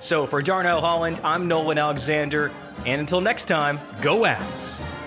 So 0.00 0.26
for 0.26 0.42
Darnell 0.42 0.82
Holland, 0.82 1.18
I'm 1.24 1.48
Nolen 1.48 1.78
Alexander, 1.78 2.52
and 2.84 3.00
until 3.00 3.22
next 3.22 3.46
time, 3.46 3.80
go 4.02 4.20
Avs! 4.20 5.03